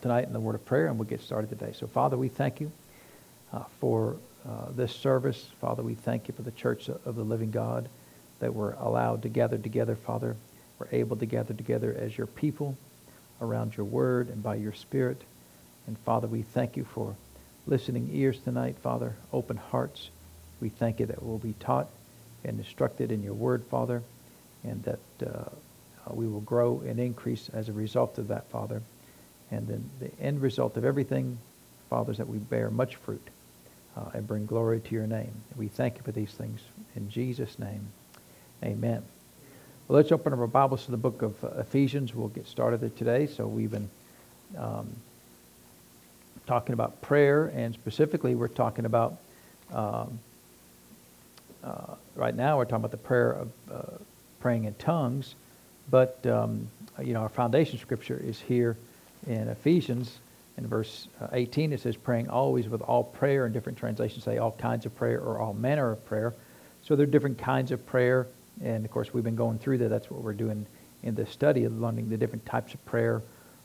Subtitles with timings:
[0.00, 1.72] tonight in the word of prayer, and we'll get started today.
[1.76, 2.70] So, Father, we thank you
[3.52, 4.14] uh, for
[4.48, 5.48] uh, this service.
[5.60, 7.88] Father, we thank you for the church of the living God
[8.38, 10.36] that we're allowed to gather together, Father.
[10.78, 12.76] We're able to gather together as your people
[13.40, 15.20] around your word and by your spirit.
[15.88, 17.16] And, Father, we thank you for
[17.66, 20.10] listening ears tonight, Father, open hearts.
[20.60, 21.88] We thank you that we'll be taught
[22.44, 24.04] and instructed in your word, Father,
[24.62, 25.50] and that uh,
[26.10, 28.80] we will grow and increase as a result of that, Father.
[29.50, 31.38] And then the end result of everything,
[31.88, 33.26] Father, is that we bear much fruit
[33.96, 35.32] uh, and bring glory to your name.
[35.56, 36.60] We thank you for these things.
[36.94, 37.88] In Jesus' name,
[38.62, 39.02] amen.
[39.86, 42.14] Well, let's open up our Bibles to the book of uh, Ephesians.
[42.14, 43.26] We'll get started today.
[43.26, 43.88] So we've been
[44.56, 44.88] um,
[46.46, 49.16] talking about prayer, and specifically we're talking about,
[49.72, 50.18] um,
[51.64, 53.82] uh, right now we're talking about the prayer of uh,
[54.40, 55.34] praying in tongues.
[55.90, 56.68] But, um,
[57.02, 58.76] you know, our foundation scripture is here
[59.26, 60.18] in Ephesians,
[60.56, 64.38] in verse uh, 18, it says, praying always with all prayer, and different translations say
[64.38, 66.34] all kinds of prayer or all manner of prayer.
[66.82, 68.26] So there are different kinds of prayer,
[68.62, 69.88] and of course, we've been going through that.
[69.88, 70.66] That's what we're doing
[71.02, 73.22] in the study of learning the different types of prayer,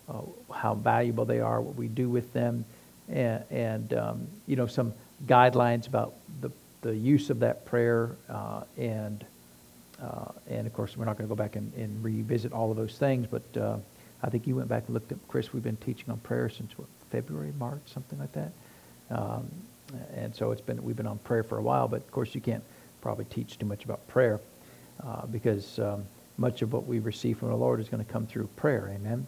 [0.09, 0.21] uh,
[0.53, 2.65] how valuable they are, what we do with them,
[3.09, 4.93] and, and um, you know, some
[5.25, 6.51] guidelines about the,
[6.81, 9.25] the use of that prayer, uh, and
[10.01, 12.75] uh, and of course, we're not going to go back and, and, revisit all of
[12.75, 13.77] those things, but uh,
[14.23, 16.77] I think you went back and looked at, Chris, we've been teaching on prayer since
[16.77, 18.51] what, February, March, something like that.
[19.11, 19.47] Um,
[20.15, 22.41] and so it's been, we've been on prayer for a while, but of course you
[22.41, 22.63] can't
[23.01, 24.39] probably teach too much about prayer
[25.05, 26.05] uh, because um,
[26.37, 28.89] much of what we receive from the Lord is going to come through prayer.
[28.95, 29.27] Amen.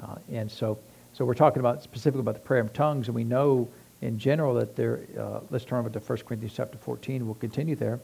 [0.00, 0.78] Uh, and so,
[1.12, 3.68] so we're talking about specifically about the prayer of tongues, and we know
[4.02, 5.00] in general that there.
[5.18, 7.24] Uh, let's turn over to 1 Corinthians chapter 14.
[7.26, 7.98] We'll continue there.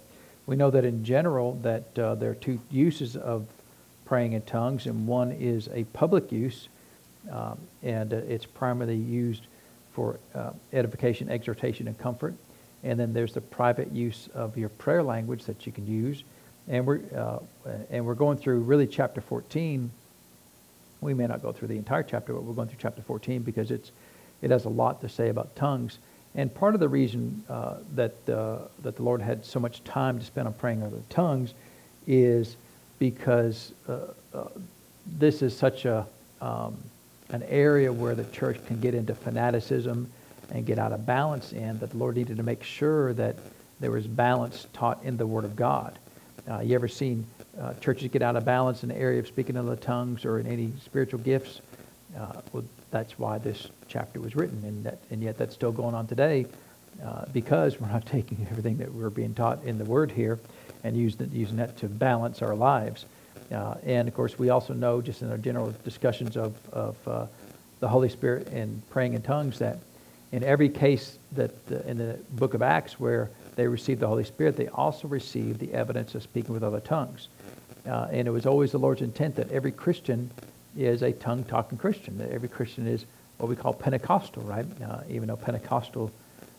[0.47, 3.47] We know that in general that uh, there are two uses of
[4.12, 6.68] praying in tongues, and one is a public use,
[7.30, 9.46] um, and uh, it's primarily used
[9.94, 12.34] for uh, edification, exhortation, and comfort.
[12.84, 16.24] And then there's the private use of your prayer language that you can use.
[16.68, 17.39] And we're, uh,
[17.89, 19.90] and we're going through really chapter 14.
[21.01, 23.70] We may not go through the entire chapter, but we're going through chapter 14 because
[23.70, 23.92] it's,
[24.42, 25.96] it has a lot to say about tongues.
[26.34, 30.18] And part of the reason uh, that, uh, that the Lord had so much time
[30.18, 31.55] to spend on praying over tongues
[32.06, 32.58] is
[32.98, 33.98] because uh,
[34.35, 34.48] uh,
[35.07, 36.07] this is such a
[36.41, 36.77] um,
[37.30, 40.11] an area where the church can get into fanaticism
[40.51, 43.36] and get out of balance in that the Lord needed to make sure that
[43.81, 45.98] there was balance taught in the Word of God.
[46.48, 47.27] Uh, you ever seen
[47.61, 50.39] uh, churches get out of balance in the area of speaking in the tongues or
[50.39, 51.61] in any spiritual gifts?
[52.19, 55.95] Uh, well, that's why this chapter was written, and that, and yet that's still going
[55.95, 56.45] on today
[57.02, 60.39] uh, because we're not taking everything that we're being taught in the Word here
[60.85, 63.07] and using, using that to balance our lives.
[63.51, 67.27] Uh, and of course, we also know, just in our general discussions of, of uh,
[67.81, 69.79] the Holy Spirit and praying in tongues, that
[70.33, 74.25] in every case that the, in the book of Acts where they received the Holy
[74.25, 77.29] Spirit, they also received the evidence of speaking with other tongues.
[77.87, 80.31] Uh, and it was always the Lord's intent that every Christian
[80.77, 83.05] is a tongue talking Christian, that every Christian is
[83.39, 84.64] what we call Pentecostal, right?
[84.83, 86.11] Uh, even though Pentecostal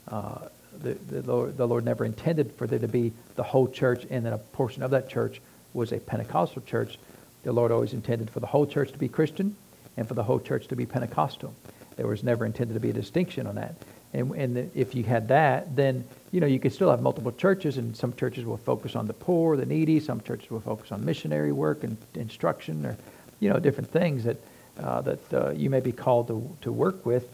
[0.09, 0.39] uh,
[0.81, 4.25] the, the, Lord, the Lord never intended for there to be the whole church and
[4.25, 5.41] then a portion of that church
[5.73, 6.97] was a Pentecostal church.
[7.43, 9.55] The Lord always intended for the whole church to be Christian
[9.97, 11.53] and for the whole church to be Pentecostal.
[11.95, 13.75] There was never intended to be a distinction on that.
[14.13, 17.77] And, and if you had that, then you know you could still have multiple churches,
[17.77, 19.99] and some churches will focus on the poor, the needy.
[19.99, 22.97] Some churches will focus on missionary work and instruction, or
[23.39, 24.37] you know different things that
[24.79, 27.27] uh, that uh, you may be called to to work with.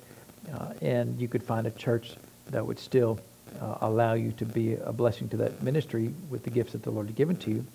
[0.54, 2.14] Uh, and you could find a church
[2.52, 3.20] that would still
[3.62, 6.92] uh, allow you to be a blessing to that ministry with the gifts that the
[6.92, 7.66] Lord had given to you.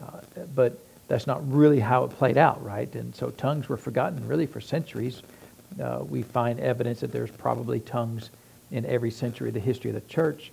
[0.00, 0.20] Uh,
[0.54, 2.92] but that's not really how it played out, right?
[2.94, 5.22] And so tongues were forgotten really for centuries.
[5.82, 8.30] Uh, we find evidence that there's probably tongues
[8.70, 10.52] in every century of the history of the church.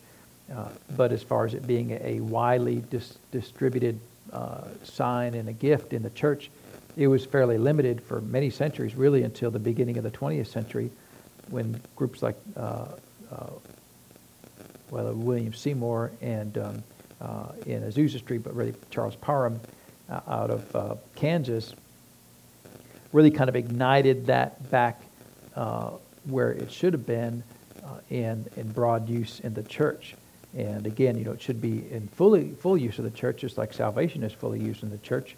[0.54, 4.00] Uh, but as far as it being a widely dis- distributed
[4.32, 6.50] uh, sign and a gift in the church,
[6.96, 10.90] it was fairly limited for many centuries, really until the beginning of the 20th century,
[11.50, 12.86] when groups like uh,
[14.90, 16.84] well, William Seymour and um,
[17.22, 19.60] uh, in Azusa Street, but really Charles Parham
[20.10, 21.74] uh, out of uh, Kansas,
[23.14, 25.02] really kind of ignited that back
[25.56, 25.92] uh,
[26.26, 27.44] where it should have been
[27.84, 30.16] uh, in, in broad use in the church.
[30.56, 33.58] And again, you know, it should be in fully full use of the church, just
[33.58, 35.36] like salvation is fully used in the church.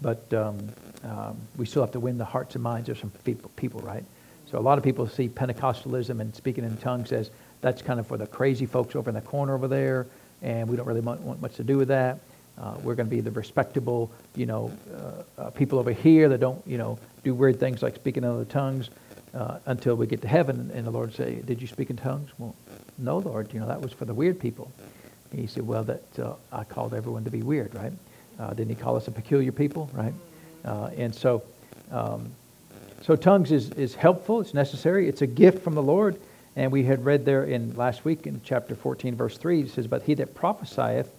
[0.00, 0.68] But um,
[1.04, 4.04] um, we still have to win the hearts and minds of some people, people, right?
[4.50, 7.30] So a lot of people see Pentecostalism and speaking in tongues as
[7.64, 10.06] that's kind of for the crazy folks over in the corner over there,
[10.42, 12.18] and we don't really want much to do with that.
[12.60, 16.40] Uh, we're going to be the respectable, you know, uh, uh, people over here that
[16.40, 18.90] don't, you know, do weird things like speaking in other tongues.
[19.34, 22.30] uh, until we get to heaven, and the Lord say, "Did you speak in tongues?"
[22.38, 22.54] Well,
[22.98, 23.52] no, Lord.
[23.52, 24.70] You know that was for the weird people.
[25.30, 27.92] And he said, "Well, that uh, I called everyone to be weird, right?
[28.38, 30.14] Uh, didn't He call us a peculiar people, right?"
[30.96, 31.42] And so,
[31.90, 32.30] um,
[33.02, 34.40] so tongues is is helpful.
[34.40, 35.08] It's necessary.
[35.08, 36.16] It's a gift from the Lord.
[36.56, 39.86] And we had read there in last week in chapter 14, verse 3, it says,
[39.86, 41.10] But he that prophesieth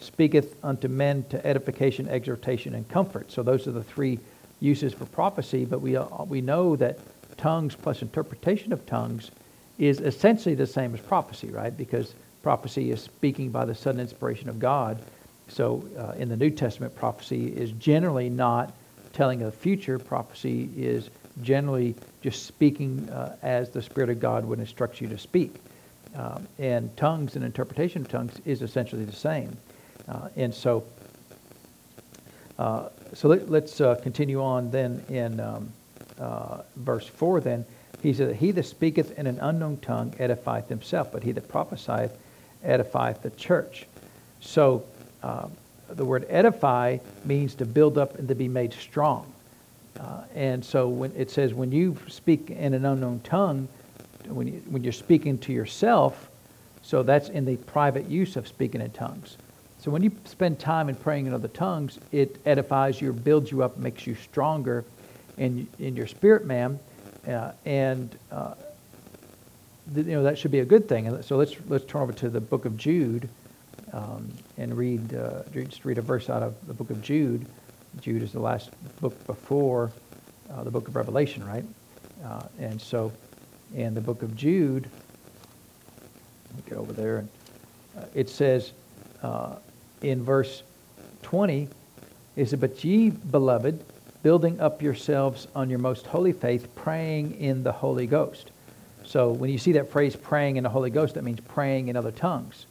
[0.00, 3.30] speaketh unto men to edification, exhortation, and comfort.
[3.30, 4.18] So those are the three
[4.60, 6.98] uses for prophecy, but we, uh, we know that
[7.36, 9.30] tongues plus interpretation of tongues
[9.78, 11.74] is essentially the same as prophecy, right?
[11.76, 15.02] Because prophecy is speaking by the sudden inspiration of God.
[15.48, 18.74] So uh, in the New Testament, prophecy is generally not
[19.12, 19.98] telling of the future.
[19.98, 21.10] Prophecy is
[21.42, 25.54] generally just speaking uh, as the Spirit of God would instruct you to speak.
[26.14, 29.56] Um, and tongues and interpretation of tongues is essentially the same.
[30.08, 30.84] Uh, and so,
[32.58, 35.72] uh, so let, us uh, continue on then in um,
[36.18, 37.64] uh, verse 4 then.
[38.02, 42.16] He said, He that speaketh in an unknown tongue edifieth himself, but he that prophesieth
[42.64, 43.86] edifieth the church.
[44.40, 44.84] So
[45.22, 45.48] uh,
[45.88, 49.32] the word edify means to build up and to be made strong.
[49.98, 53.68] Uh, and so when it says when you speak in an unknown tongue,
[54.26, 56.30] when, you, when you're speaking to yourself,
[56.82, 59.36] so that's in the private use of speaking in tongues.
[59.78, 63.62] So when you spend time in praying in other tongues, it edifies you, builds you
[63.62, 64.84] up, makes you stronger
[65.38, 66.78] in, in your spirit man.
[67.26, 68.54] Uh, and uh,
[69.94, 71.22] you know that should be a good thing.
[71.22, 73.28] so let's let's turn over to the book of Jude
[73.92, 77.46] um, and read uh, just read a verse out of the book of Jude.
[78.00, 78.70] Jude is the last
[79.00, 79.90] book before
[80.50, 81.64] uh, the book of Revelation, right?
[82.24, 83.12] Uh, and so,
[83.74, 84.88] in the book of Jude,
[86.68, 87.28] get over there, and
[87.98, 88.72] uh, it says
[89.22, 89.56] uh,
[90.02, 90.62] in verse
[91.22, 91.68] 20,
[92.36, 93.84] is it, but ye, beloved,
[94.22, 98.50] building up yourselves on your most holy faith, praying in the Holy Ghost.
[99.04, 101.96] So when you see that phrase praying in the Holy Ghost, that means praying in
[101.96, 102.66] other tongues.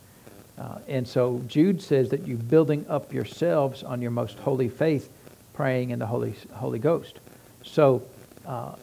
[0.59, 5.09] Uh, and so Jude says that you're building up yourselves on your most holy faith,
[5.53, 7.19] praying in the Holy, Holy Ghost.
[7.63, 8.01] So
[8.45, 8.73] uh,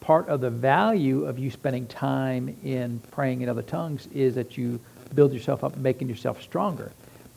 [0.00, 4.56] part of the value of you spending time in praying in other tongues is that
[4.56, 4.78] you
[5.14, 6.92] build yourself up, making yourself stronger.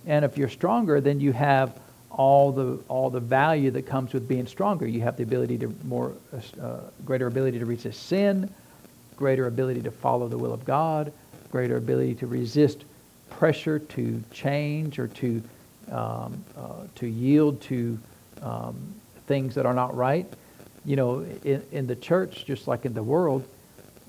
[0.06, 1.80] And if you're stronger, then you have
[2.12, 4.88] all the all the value that comes with being stronger.
[4.88, 6.14] You have the ability to more
[6.62, 8.54] uh, greater ability to resist sin,
[9.18, 11.12] greater ability to follow the will of God,
[11.52, 12.86] greater ability to resist
[13.38, 15.42] pressure to change or to
[15.92, 18.00] um, uh, to yield to
[18.42, 18.76] um,
[19.28, 20.26] things that are not right.
[20.84, 23.48] You know, in, in, the church, just like in the world,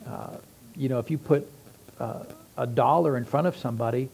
[0.06, 0.36] uh,
[0.74, 1.50] you know, if you put
[1.98, 2.24] uh,
[2.56, 4.08] a dollar in front of somebody,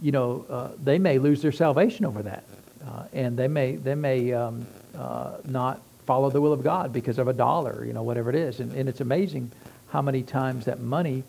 [0.00, 2.44] you know, uh, they may lose their salvation over that,
[2.86, 4.66] uh, and they may they may um,
[4.96, 8.36] uh, not follow the will of God because of a dollar, you know, whatever it
[8.36, 8.60] is.
[8.60, 9.50] And, and it's amazing
[9.88, 11.24] how many times that money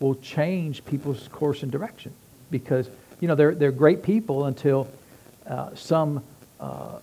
[0.00, 2.12] will change people's course and direction
[2.50, 2.88] because
[3.20, 4.88] you know they're they're great people until
[5.46, 6.22] uh, some
[6.60, 6.98] uh,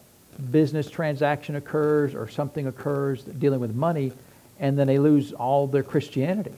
[0.51, 4.11] business transaction occurs or something occurs dealing with money,
[4.59, 6.53] and then they lose all their Christianity.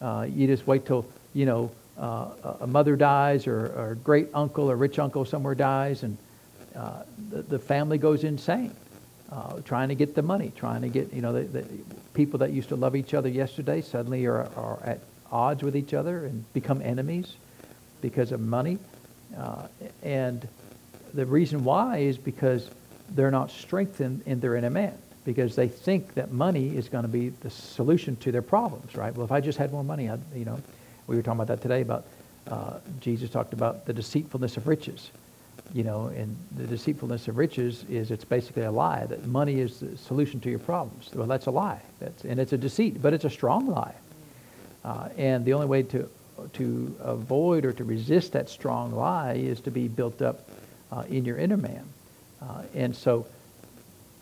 [0.00, 2.28] Uh, you just wait till you know uh,
[2.60, 6.16] a mother dies or, a great uncle or rich uncle somewhere dies, and
[6.74, 8.74] uh, the, the family goes insane.
[9.30, 11.66] Uh, trying to get the money, trying to get, you know, the, the
[12.12, 15.94] people that used to love each other yesterday suddenly are, are at odds with each
[15.94, 17.34] other and become enemies
[18.02, 18.78] because of money.
[19.36, 19.66] Uh,
[20.02, 20.46] and
[21.14, 22.68] the reason why is because
[23.14, 27.08] they're not strengthened in their inner man because they think that money is going to
[27.08, 29.14] be the solution to their problems, right?
[29.14, 30.60] Well, if I just had more money, I'd, you know,
[31.06, 32.04] we were talking about that today about
[32.48, 35.10] uh, Jesus talked about the deceitfulness of riches,
[35.72, 39.78] you know, and the deceitfulness of riches is it's basically a lie that money is
[39.78, 41.10] the solution to your problems.
[41.14, 43.94] Well, that's a lie, that's, and it's a deceit, but it's a strong lie.
[44.84, 46.08] Uh, and the only way to
[46.54, 50.48] to avoid or to resist that strong lie is to be built up
[50.90, 51.84] uh, in your inner man.
[52.40, 53.26] Uh, and so,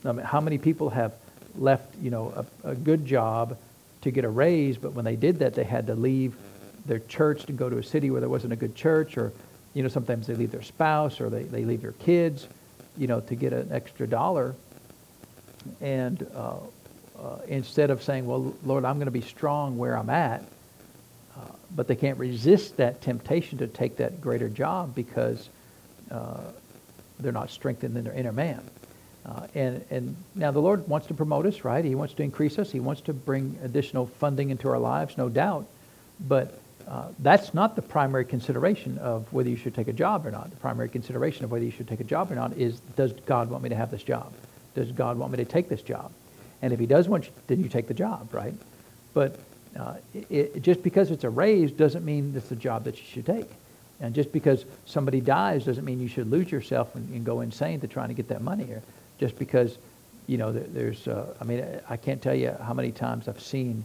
[0.04, 1.12] I mean, how many people have
[1.58, 3.56] left, you know, a, a, good job
[4.02, 6.36] to get a raise, but when they did that, they had to leave
[6.86, 9.32] their church to go to a city where there wasn't a good church, or,
[9.74, 12.46] you know, sometimes they leave their spouse or they, they leave their kids,
[12.96, 14.54] you know, to get an extra dollar.
[15.80, 16.56] And uh,
[17.18, 20.44] uh instead of saying, well, Lord, I'm going to be strong where I'm at,
[21.74, 25.48] but they can't resist that temptation to take that greater job because
[26.10, 26.40] uh,
[27.20, 28.62] they're not strengthened in their inner man.
[29.26, 31.84] Uh, and, and now the Lord wants to promote us, right?
[31.84, 32.70] He wants to increase us.
[32.70, 35.66] He wants to bring additional funding into our lives, no doubt.
[36.26, 36.58] But
[36.88, 40.50] uh, that's not the primary consideration of whether you should take a job or not.
[40.50, 43.50] The primary consideration of whether you should take a job or not is, does God
[43.50, 44.32] want me to have this job?
[44.74, 46.10] Does God want me to take this job?
[46.62, 48.54] And if he does want you, then you take the job, right?
[49.14, 49.38] But
[49.78, 49.94] uh,
[50.28, 53.48] it, just because it's a raise doesn't mean it's the job that you should take.
[54.00, 57.80] And just because somebody dies doesn't mean you should lose yourself and, and go insane
[57.80, 58.68] to trying to get that money.
[59.18, 59.76] Just because,
[60.26, 63.42] you know, there, there's, uh, I mean, I can't tell you how many times I've
[63.42, 63.84] seen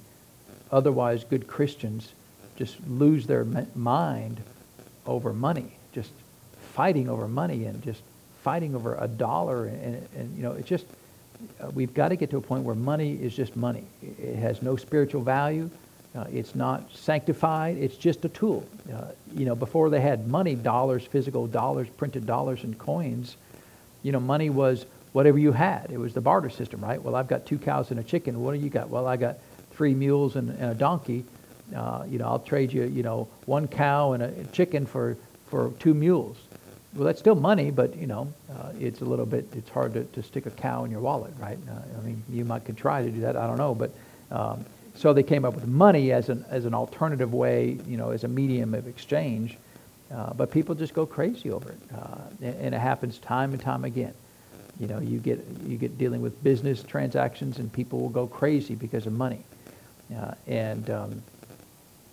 [0.72, 2.13] otherwise good Christians
[2.56, 4.42] just lose their mind
[5.06, 6.12] over money, just
[6.74, 8.01] fighting over money and just
[8.42, 9.65] fighting over a dollar.
[9.65, 10.86] And, and, and you know, it's just,
[11.61, 13.83] uh, we've got to get to a point where money is just money.
[14.01, 15.69] It has no spiritual value.
[16.15, 17.77] Uh, it's not sanctified.
[17.77, 18.65] It's just a tool.
[18.93, 23.35] Uh, you know, before they had money, dollars, physical dollars, printed dollars and coins,
[24.01, 25.91] you know, money was whatever you had.
[25.91, 27.01] It was the barter system, right?
[27.01, 28.41] Well, I've got two cows and a chicken.
[28.41, 28.89] What do you got?
[28.89, 29.37] Well, I got
[29.71, 31.25] three mules and, and a donkey.
[31.75, 35.71] Uh, you know, I'll trade you, you know, one cow and a chicken for, for
[35.79, 36.37] two mules.
[36.95, 39.45] Well, that's still money, but you know, uh, it's a little bit.
[39.53, 41.59] It's hard to, to stick a cow in your wallet, right?
[41.69, 43.35] Uh, I mean, you might could try to do that.
[43.35, 43.91] I don't know, but
[44.31, 48.11] um, so they came up with money as an as an alternative way, you know,
[48.11, 49.57] as a medium of exchange.
[50.13, 53.61] Uh, but people just go crazy over it, uh, and, and, it happens time and
[53.61, 54.13] time again.
[54.79, 58.75] You know, you get you get dealing with business transactions, and people will go crazy
[58.75, 59.43] because of money,
[60.15, 61.23] uh, and um,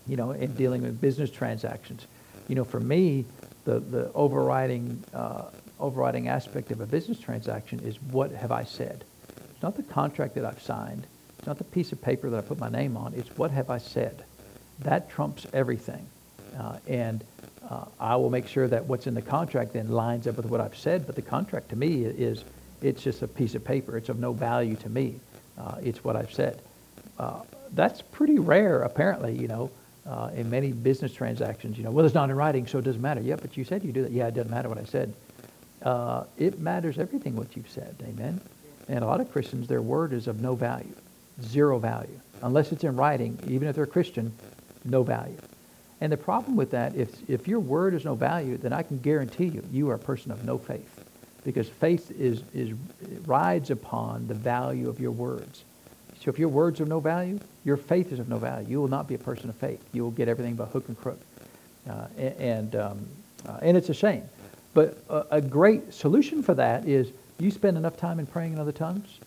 [0.08, 2.06] you know, in dealing with business transactions.
[2.48, 3.26] You know, for me,
[3.64, 5.44] the, the overriding, uh,
[5.78, 9.04] overriding aspect of a business transaction is what have I said?
[9.50, 11.06] It's not the contract that I've signed.
[11.38, 13.14] It's not the piece of paper that I put my name on.
[13.14, 14.24] It's what have I said?
[14.80, 16.06] That trumps everything.
[16.58, 17.24] Uh, and
[17.68, 20.60] uh, I will make sure that what's in the contract then lines up with what
[20.60, 21.06] I've said.
[21.06, 22.44] But the contract to me is,
[22.82, 23.96] it's just a piece of paper.
[23.96, 25.20] It's of no value to me.
[25.56, 26.60] Uh, it's what I've said.
[27.18, 27.42] Uh,
[27.72, 29.70] that's pretty rare, apparently, you know
[30.06, 33.02] uh, in many business transactions, you know, well, it's not in writing, so it doesn't
[33.02, 33.20] matter.
[33.20, 34.12] Yeah, but you said you do that.
[34.12, 35.14] Yeah, it doesn't matter what I said.
[35.82, 37.94] Uh, it matters everything what you've said.
[38.02, 38.40] Amen.
[38.88, 40.94] And a lot of Christians, their word is of no value,
[41.42, 43.38] zero value, unless it's in writing.
[43.46, 44.32] Even if they're Christian,
[44.84, 45.38] no value.
[46.00, 48.98] And the problem with that, if if your word is no value, then I can
[48.98, 51.04] guarantee you, you are a person of no faith,
[51.44, 52.74] because faith is is
[53.24, 55.64] rides upon the value of your words.
[56.22, 58.68] So if your words are of no value, your faith is of no value.
[58.68, 59.82] You will not be a person of faith.
[59.92, 61.18] You will get everything by hook and crook.
[61.88, 63.08] Uh, and, um,
[63.48, 64.22] uh, and it's a shame.
[64.72, 67.10] But a, a, great solution for that is
[67.40, 69.18] you spend enough time in praying in other tongues,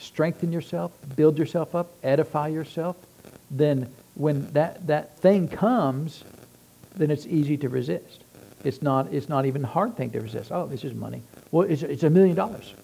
[0.00, 2.96] strengthen yourself, build yourself up, edify yourself.
[3.52, 6.24] Then when that, that thing comes,
[6.96, 8.24] then it's easy to resist.
[8.64, 10.50] It's not, it's not even a hard thing to resist.
[10.50, 11.22] Oh, this is money.
[11.52, 12.74] Well, it's, it's a million dollars.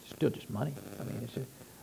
[0.00, 0.72] It's still just money.
[0.98, 1.36] I mean, it's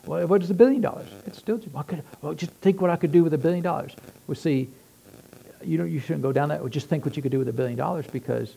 [0.10, 1.08] what is a billion dollars?
[1.28, 3.96] It's still could, well, just think what I could do with a billion dollars.
[4.28, 4.70] Well, see,
[5.64, 6.62] you know, you shouldn't go down that.
[6.62, 8.56] Well, just think what you could do with a billion dollars because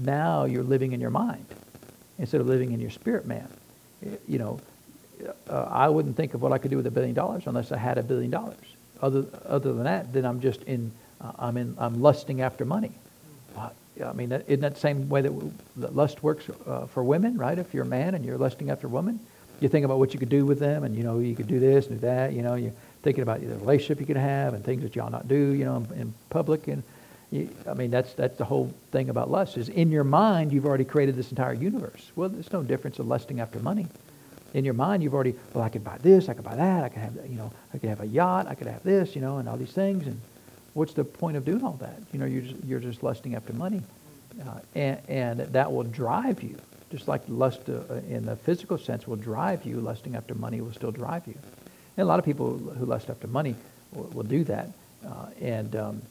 [0.00, 1.46] now you're living in your mind
[2.18, 3.48] instead of living in your spirit, man.
[4.28, 4.60] You know,
[5.48, 7.78] uh, I wouldn't think of what I could do with a billion dollars unless I
[7.78, 8.56] had a billion dollars.
[9.00, 10.92] Other other than that, then I'm just in.
[11.20, 11.76] Uh, I'm in.
[11.78, 12.92] I'm lusting after money.
[13.56, 13.70] Uh,
[14.04, 15.32] I mean, isn't that the same way that,
[15.76, 17.58] that lust works uh, for women, right?
[17.58, 19.20] If you're a man and you're lusting after a woman,
[19.62, 21.60] you think about what you could do with them, and you know you could do
[21.60, 22.32] this and do that.
[22.32, 25.28] You know, you're thinking about the relationship you could have and things that ought not
[25.28, 25.52] do.
[25.52, 26.82] You know, in, in public, and
[27.30, 30.66] you, I mean that's that's the whole thing about lust is in your mind you've
[30.66, 32.10] already created this entire universe.
[32.16, 33.86] Well, there's no difference in lusting after money.
[34.54, 36.88] In your mind, you've already well, I could buy this, I could buy that, I
[36.88, 39.38] could have you know, I could have a yacht, I could have this, you know,
[39.38, 40.06] and all these things.
[40.06, 40.20] And
[40.74, 41.98] what's the point of doing all that?
[42.12, 43.82] You know, you're just, you're just lusting after money,
[44.46, 46.58] uh, and, and that will drive you
[46.92, 50.74] just like lust uh, in the physical sense will drive you, lusting after money will
[50.74, 51.34] still drive you.
[51.96, 53.56] And a lot of people who lust after money
[53.92, 54.68] will, will do that.
[55.04, 56.02] Uh, and, um,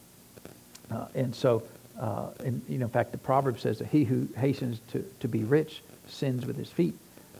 [0.90, 1.62] uh, and so,
[2.00, 5.28] uh, and, you know, in fact, the proverb says that he who hastens to, to
[5.28, 6.94] be rich sins with his feet.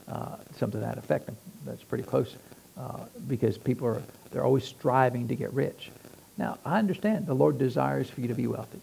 [0.09, 1.29] Uh, something to that effect.
[1.65, 2.37] That's pretty close
[2.79, 5.91] uh, because people are, they're always striving to get rich.
[6.39, 8.81] Now, I understand the Lord desires for you to be wealthy.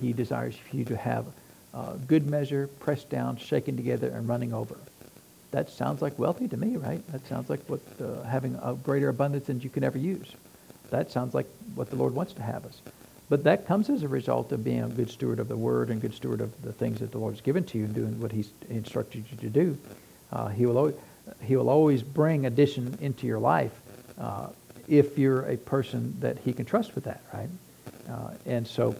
[0.00, 1.26] he desires for you to have
[1.74, 4.76] uh, good measure, pressed down, shaken together, and running over.
[5.50, 7.04] That sounds like wealthy to me, right?
[7.12, 10.32] That sounds like what uh, having a greater abundance than you can ever use.
[10.90, 12.80] That sounds like what the Lord wants to have us.
[13.28, 16.00] But that comes as a result of being a good steward of the Word and
[16.00, 18.32] good steward of the things that the Lord has given to you and doing what
[18.32, 19.78] He's instructed you to do.
[20.32, 20.94] Uh, he, will always,
[21.42, 23.72] he will always bring addition into your life
[24.18, 24.48] uh,
[24.88, 27.48] if you're a person that He can trust with that, right?
[28.08, 28.96] Uh, and so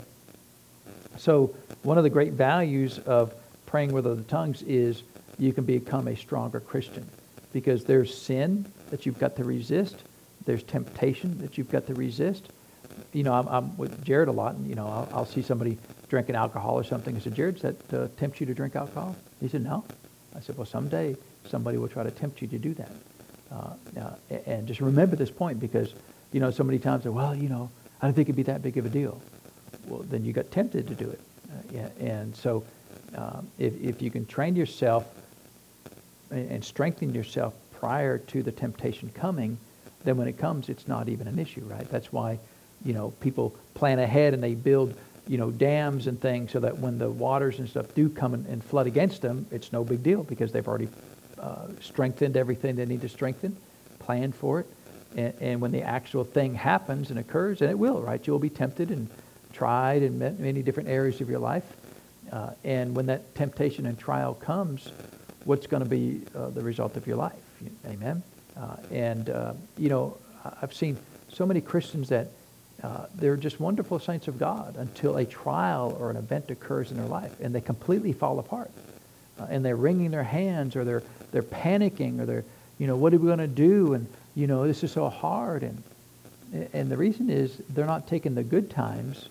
[1.21, 3.35] so one of the great values of
[3.67, 5.03] praying with other tongues is
[5.39, 7.07] you can become a stronger Christian
[7.53, 9.97] because there's sin that you've got to resist.
[10.47, 12.49] There's temptation that you've got to resist.
[13.13, 15.77] You know, I'm, I'm with Jared a lot, and you know, I'll, I'll, see somebody
[16.09, 17.15] drinking alcohol or something.
[17.15, 19.15] I said, Jared, does that uh, tempt you to drink alcohol?
[19.41, 19.85] He said, no.
[20.35, 21.17] I said, well, someday
[21.49, 22.93] somebody will try to tempt you to do that.
[23.53, 25.93] Uh, uh, and just remember this point because,
[26.33, 28.79] you know, so many times, well, you know, I don't think it'd be that big
[28.79, 29.21] of a deal.
[29.87, 31.21] Well, then you got tempted to do it.
[31.75, 32.65] Uh, and so
[33.15, 35.07] um, if, if you can train yourself
[36.31, 39.59] and, and strengthen yourself prior to the temptation coming,
[40.05, 41.89] then when it comes, it's not even an issue, right?
[41.91, 42.39] That's why,
[42.85, 44.95] you know, people plan ahead and they build,
[45.27, 48.47] you know, dams and things so that when the waters and stuff do come and,
[48.47, 50.89] and flood against them, it's no big deal because they've already
[51.39, 53.57] uh, strengthened everything they need to strengthen,
[53.99, 54.67] planned for it.
[55.17, 58.25] And, and, when the actual thing happens and occurs, and it will, right?
[58.25, 59.09] You'll be tempted and
[59.53, 61.65] tried in many different areas of your life.
[62.33, 64.91] Uh, and when that temptation and trial comes,
[65.45, 67.33] what's going to be uh, the result of your life?
[67.87, 68.23] Amen?
[68.57, 70.17] Uh, and, uh, you know,
[70.63, 70.97] I've seen
[71.33, 72.29] so many Christians that
[72.83, 76.97] uh, they're just wonderful saints of God until a trial or an event occurs in
[76.97, 78.71] their life and they completely fall apart.
[79.39, 81.03] Uh, and they're wringing their hands or they're,
[81.33, 82.45] they're panicking or they're,
[82.79, 83.95] you know, what are we going to do?
[83.95, 85.63] And, you know, this is so hard.
[85.63, 85.83] And,
[86.73, 89.29] and the reason is they're not taking the good times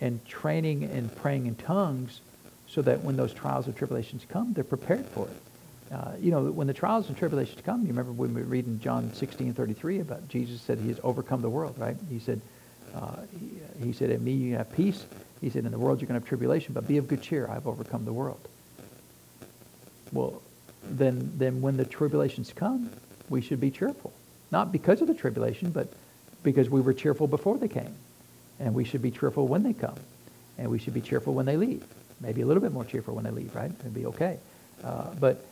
[0.00, 2.20] and training and praying in tongues
[2.68, 5.94] so that when those trials and tribulations come, they're prepared for it.
[5.94, 8.80] Uh, you know, when the trials and tribulations come, you remember when we were reading
[8.80, 11.96] John 16, 33 about Jesus said he has overcome the world, right?
[12.10, 12.40] He said,
[12.94, 13.16] uh,
[13.78, 15.06] he, he, said, in me you have peace.
[15.40, 17.48] He said, in the world you're going to have tribulation, but be of good cheer.
[17.48, 18.40] I've overcome the world.
[20.12, 20.42] Well,
[20.82, 22.90] then, then when the tribulations come,
[23.28, 24.12] we should be cheerful.
[24.50, 25.92] Not because of the tribulation, but
[26.42, 27.94] because we were cheerful before they came.
[28.60, 29.96] And we should be cheerful when they come.
[30.58, 31.84] And we should be cheerful when they leave.
[32.20, 33.70] Maybe a little bit more cheerful when they leave, right?
[33.80, 34.38] It'd be okay.
[34.82, 35.44] Uh, but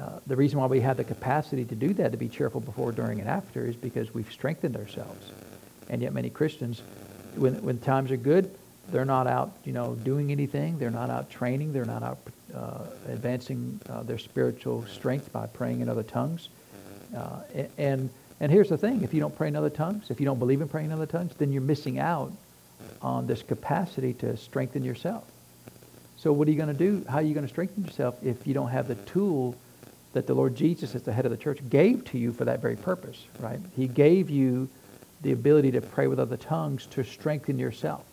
[0.00, 2.92] uh, the reason why we have the capacity to do that, to be cheerful before,
[2.92, 5.30] during, and after, is because we've strengthened ourselves.
[5.88, 6.82] And yet many Christians,
[7.36, 8.50] when, when times are good,
[8.90, 10.78] they're not out, you know, doing anything.
[10.78, 11.72] They're not out training.
[11.72, 12.18] They're not out
[12.54, 16.48] uh, advancing uh, their spiritual strength by praying in other tongues.
[17.16, 17.40] Uh,
[17.76, 18.10] and
[18.40, 20.60] and here's the thing: if you don't pray in other tongues, if you don't believe
[20.60, 22.32] in praying in other tongues, then you're missing out
[23.02, 25.24] on this capacity to strengthen yourself.
[26.16, 27.04] So what are you going to do?
[27.08, 29.54] How are you going to strengthen yourself if you don't have the tool
[30.14, 32.60] that the Lord Jesus, as the head of the church, gave to you for that
[32.60, 33.60] very purpose, right?
[33.76, 34.68] He gave you
[35.22, 38.04] the ability to pray with other tongues to strengthen yourself.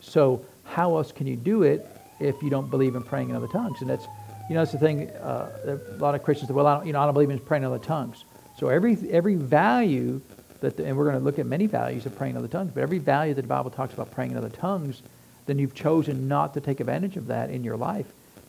[0.00, 1.86] So how else can you do it
[2.20, 3.80] if you don't believe in praying in other tongues?
[3.80, 4.06] And that's,
[4.48, 5.10] you know, that's the thing.
[5.10, 7.38] Uh, a lot of Christians say, well, I don't, you know, I don't believe in
[7.38, 8.24] praying in other tongues.
[8.58, 10.20] So every every value
[10.60, 12.70] that, the, and we're going to look at many values of praying in other tongues,
[12.74, 15.02] but every value that the Bible talks about praying in other tongues,
[15.46, 18.06] then you've chosen not to take advantage of that in your life.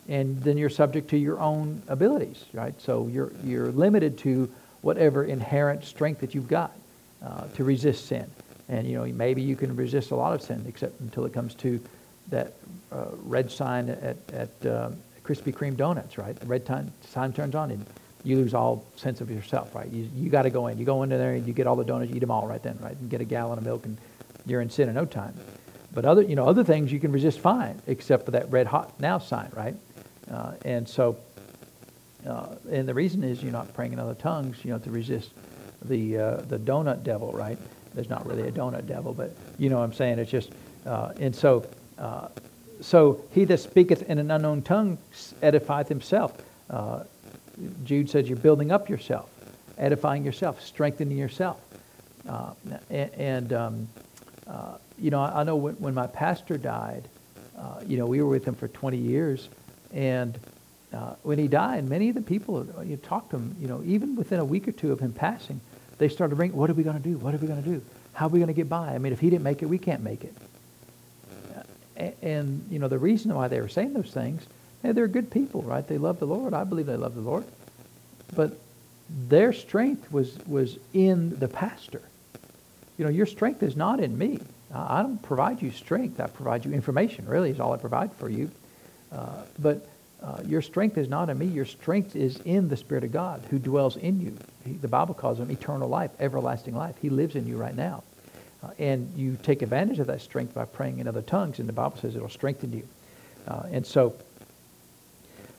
[0.08, 2.80] And then you're subject to your own abilities, right?
[2.82, 4.50] So you're, you're limited to
[4.82, 6.72] whatever inherent strength that you've got
[7.24, 8.30] uh, to resist sin.
[8.68, 11.54] And, you know, maybe you can resist a lot of sin, except until it comes
[11.56, 11.80] to
[12.30, 12.54] that
[12.92, 14.90] uh, red sign at, at uh,
[15.24, 16.36] Krispy Kreme donuts, right?
[16.36, 16.66] The red
[17.08, 17.86] sign turns on and
[18.24, 19.88] you lose all sense of yourself, right?
[19.88, 20.78] You, you got to go in.
[20.78, 22.62] You go into there and you get all the donuts, you eat them all right
[22.62, 22.96] then, right?
[22.96, 23.98] And get a gallon of milk and
[24.46, 25.34] you're in sin in no time.
[25.94, 29.00] But other, you know, other things you can resist fine, except for that red hot
[29.00, 29.76] now sign, right?
[30.30, 31.18] Uh, and so,
[32.26, 35.32] uh, and the reason is you're not praying in other tongues, you know, to resist
[35.84, 37.58] the uh, the donut devil, right?
[37.94, 40.20] There's not really a donut devil, but you know what I'm saying.
[40.20, 40.52] It's just,
[40.86, 41.66] uh, and so,
[41.98, 42.28] uh,
[42.80, 44.98] so he that speaketh in an unknown tongue
[45.42, 46.34] edifieth himself.
[47.62, 49.30] Uh, Jude says you're building up yourself,
[49.78, 51.60] edifying yourself, strengthening yourself.
[52.28, 52.54] Uh,
[52.90, 53.88] and, um,
[54.48, 57.08] uh, you know, I, know when, when, my pastor died,
[57.58, 59.50] uh, you know, we were with him for 20 years.
[59.94, 60.38] And
[60.94, 63.82] uh, when he died, many of the people, uh, you talked to him, you know,
[63.86, 65.60] even within a week or two of him passing,
[65.98, 67.18] they started bringing, what are we going to do?
[67.18, 67.82] What are we going to do?
[68.14, 68.94] How are we going to get by?
[68.94, 70.36] I mean, if he didn't make it, we can't make it.
[71.96, 74.46] And, and you know, the reason why they were saying those things
[74.82, 75.88] Hey, they're good people, right?
[75.88, 76.54] They love the Lord.
[76.54, 77.46] I believe they love the Lord.
[78.36, 78.58] But
[79.28, 82.02] their strength was, was in the pastor.
[82.98, 84.40] You know, your strength is not in me.
[84.74, 86.20] I don't provide you strength.
[86.20, 88.50] I provide you information, really, is all I provide for you.
[89.12, 89.88] Uh, but
[90.24, 91.46] uh, your strength is not in me.
[91.48, 94.38] Your strength is in the Spirit of God who dwells in you.
[94.64, 96.96] He, the Bible calls him eternal life, everlasting life.
[97.02, 98.04] He lives in you right now.
[98.64, 101.74] Uh, and you take advantage of that strength by praying in other tongues, and the
[101.74, 102.88] Bible says it'll strengthen you.
[103.48, 104.14] Uh, and so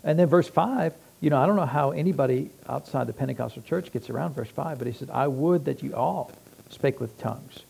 [0.04, 3.92] and then verse 5, you know, I don't know how anybody outside the Pentecostal church
[3.92, 6.32] gets around verse 5, but he said, I would that you all
[6.70, 7.60] spake with tongues.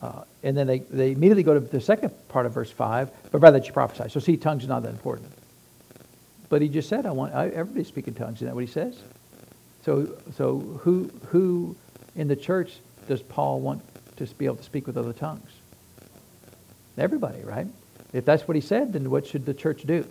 [0.00, 3.38] Uh, and then they, they immediately go to the second part of verse 5, but
[3.38, 4.10] rather that you prophesy.
[4.10, 5.30] So see, tongues is not that important.
[6.48, 8.38] But he just said, I want I, everybody to speak in tongues.
[8.38, 8.98] Isn't that what he says?
[9.84, 11.76] So, so who, who
[12.16, 12.74] in the church
[13.06, 13.82] does Paul want
[14.16, 15.50] to be able to speak with other tongues?
[16.98, 17.68] Everybody, right?
[18.12, 20.04] If that's what he said, then what should the church do?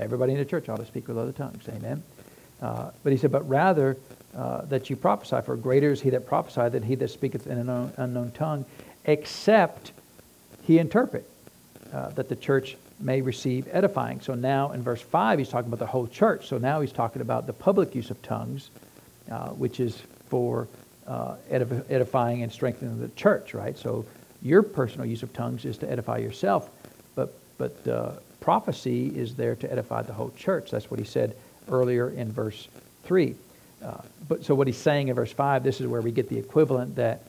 [0.00, 1.68] Everybody in the church ought to speak with other tongues.
[1.68, 2.02] Amen.
[2.60, 3.96] Uh, but he said, but rather
[4.36, 7.52] uh, that you prophesy, for greater is he that prophesied than he that speaketh in
[7.52, 8.64] an unknown, unknown tongue,
[9.06, 9.92] except
[10.62, 11.28] he interpret,
[11.92, 14.20] uh, that the church may receive edifying.
[14.20, 16.46] So now in verse 5, he's talking about the whole church.
[16.48, 18.70] So now he's talking about the public use of tongues,
[19.30, 20.68] uh, which is for
[21.06, 23.76] uh, edifying and strengthening the church, right?
[23.76, 24.04] So
[24.42, 26.70] your personal use of tongues is to edify yourself,
[27.14, 30.70] but, but uh, prophecy is there to edify the whole church.
[30.70, 31.36] That's what he said
[31.70, 32.68] earlier in verse
[33.04, 33.34] 3.
[33.84, 33.94] Uh,
[34.28, 36.96] but so what he's saying in verse 5, this is where we get the equivalent
[36.96, 37.22] that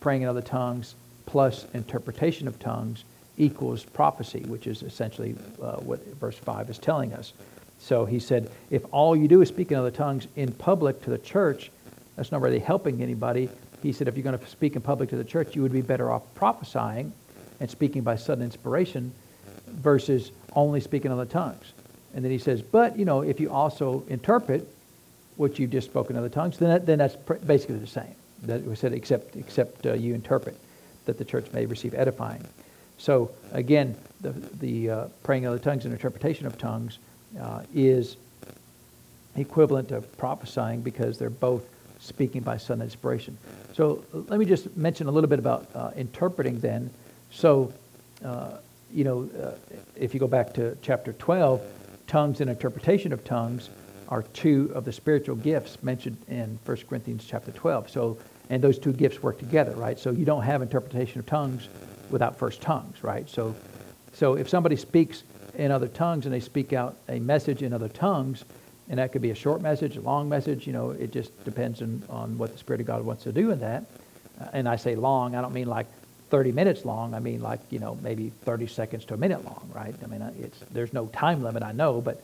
[0.00, 0.94] praying in other tongues
[1.26, 3.04] plus interpretation of tongues
[3.36, 7.32] equals prophecy, which is essentially uh, what verse 5 is telling us.
[7.78, 11.10] So he said, if all you do is speak in other tongues in public to
[11.10, 11.70] the church,
[12.16, 13.48] that's not really helping anybody.
[13.82, 15.82] He said, if you're going to speak in public to the church, you would be
[15.82, 17.12] better off prophesying
[17.60, 19.12] and speaking by sudden inspiration
[19.68, 21.72] versus only speaking in other tongues.
[22.14, 24.66] And then he says, but, you know, if you also interpret
[25.36, 28.14] what you've just spoken in other tongues, then, that, then that's basically the same.
[28.44, 30.56] That we said, except, except uh, you interpret,
[31.04, 32.44] that the church may receive edifying.
[32.98, 36.98] So again, the, the uh, praying in other tongues and interpretation of tongues
[37.40, 38.16] uh, is
[39.36, 41.62] equivalent to prophesying because they're both
[42.00, 43.36] speaking by sudden inspiration.
[43.74, 46.90] So let me just mention a little bit about uh, interpreting then.
[47.30, 47.72] So,
[48.24, 48.58] uh,
[48.92, 49.52] you know, uh,
[49.96, 51.62] if you go back to chapter 12,
[52.06, 53.70] tongues and interpretation of tongues
[54.08, 57.90] are two of the spiritual gifts mentioned in 1 Corinthians chapter 12.
[57.90, 59.98] So, and those two gifts work together, right?
[59.98, 61.68] So you don't have interpretation of tongues
[62.10, 63.28] without first tongues, right?
[63.28, 63.54] So,
[64.14, 65.22] so if somebody speaks
[65.56, 68.44] in other tongues and they speak out a message in other tongues,
[68.88, 71.82] and that could be a short message, a long message, you know, it just depends
[71.82, 73.84] on, on what the Spirit of God wants to do in that.
[74.40, 75.86] Uh, and I say long, I don't mean like
[76.30, 77.14] 30 minutes long.
[77.14, 79.94] I mean like, you know, maybe 30 seconds to a minute long, right?
[80.02, 82.22] I mean, it's, there's no time limit, I know, but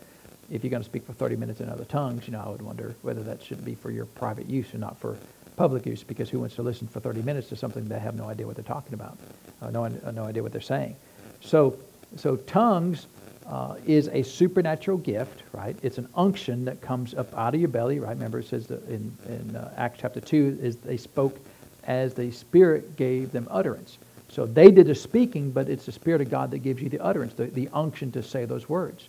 [0.51, 2.63] if you're going to speak for 30 minutes in other tongues, you know, I would
[2.63, 5.17] wonder whether that should be for your private use and not for
[5.57, 8.29] public use, because who wants to listen for 30 minutes to something they have no
[8.29, 9.17] idea what they're talking about,
[9.63, 10.97] uh, no, uh, no idea what they're saying.
[11.41, 11.77] So,
[12.17, 13.07] so tongues
[13.47, 15.77] uh, is a supernatural gift, right?
[15.83, 18.11] It's an unction that comes up out of your belly, right?
[18.11, 21.39] Remember, it says in, in uh, Acts chapter 2 is they spoke
[21.87, 23.99] as the Spirit gave them utterance.
[24.29, 27.01] So they did the speaking, but it's the Spirit of God that gives you the
[27.01, 29.09] utterance, the, the unction to say those words.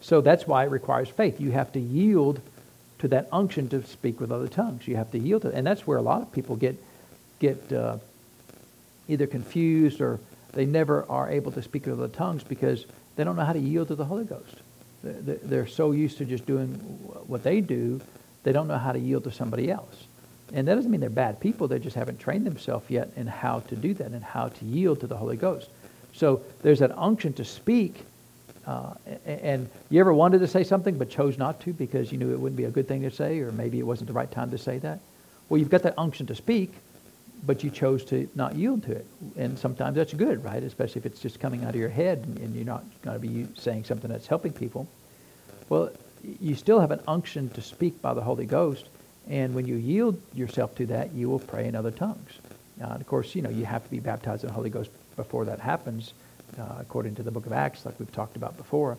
[0.00, 1.40] So that's why it requires faith.
[1.40, 2.40] You have to yield
[3.00, 4.86] to that unction to speak with other tongues.
[4.88, 5.54] You have to yield to it.
[5.54, 6.76] And that's where a lot of people get,
[7.40, 7.98] get uh,
[9.08, 10.20] either confused or
[10.52, 13.58] they never are able to speak with other tongues because they don't know how to
[13.58, 14.56] yield to the Holy Ghost.
[15.02, 16.70] They're so used to just doing
[17.26, 18.00] what they do,
[18.42, 20.04] they don't know how to yield to somebody else.
[20.52, 21.68] And that doesn't mean they're bad people.
[21.68, 25.00] They just haven't trained themselves yet in how to do that and how to yield
[25.00, 25.70] to the Holy Ghost.
[26.12, 28.04] So there's that unction to speak.
[28.66, 28.94] Uh,
[29.26, 32.40] and you ever wanted to say something but chose not to because you knew it
[32.40, 34.58] wouldn't be a good thing to say or maybe it wasn't the right time to
[34.58, 35.00] say that?
[35.48, 36.72] Well, you've got that unction to speak,
[37.46, 39.06] but you chose to not yield to it.
[39.36, 40.62] And sometimes that's good, right?
[40.62, 43.46] Especially if it's just coming out of your head and, you're not going to be
[43.58, 44.88] saying something that's helping people.
[45.68, 45.90] Well,
[46.40, 48.88] you still have an unction to speak by the Holy Ghost,
[49.28, 52.38] and when you yield yourself to that, you will pray in other tongues.
[52.82, 55.44] Uh, of course, you know, you have to be baptized in the Holy Ghost before
[55.44, 56.12] that happens,
[56.58, 58.98] uh, according to the book of Acts, like we've talked about before.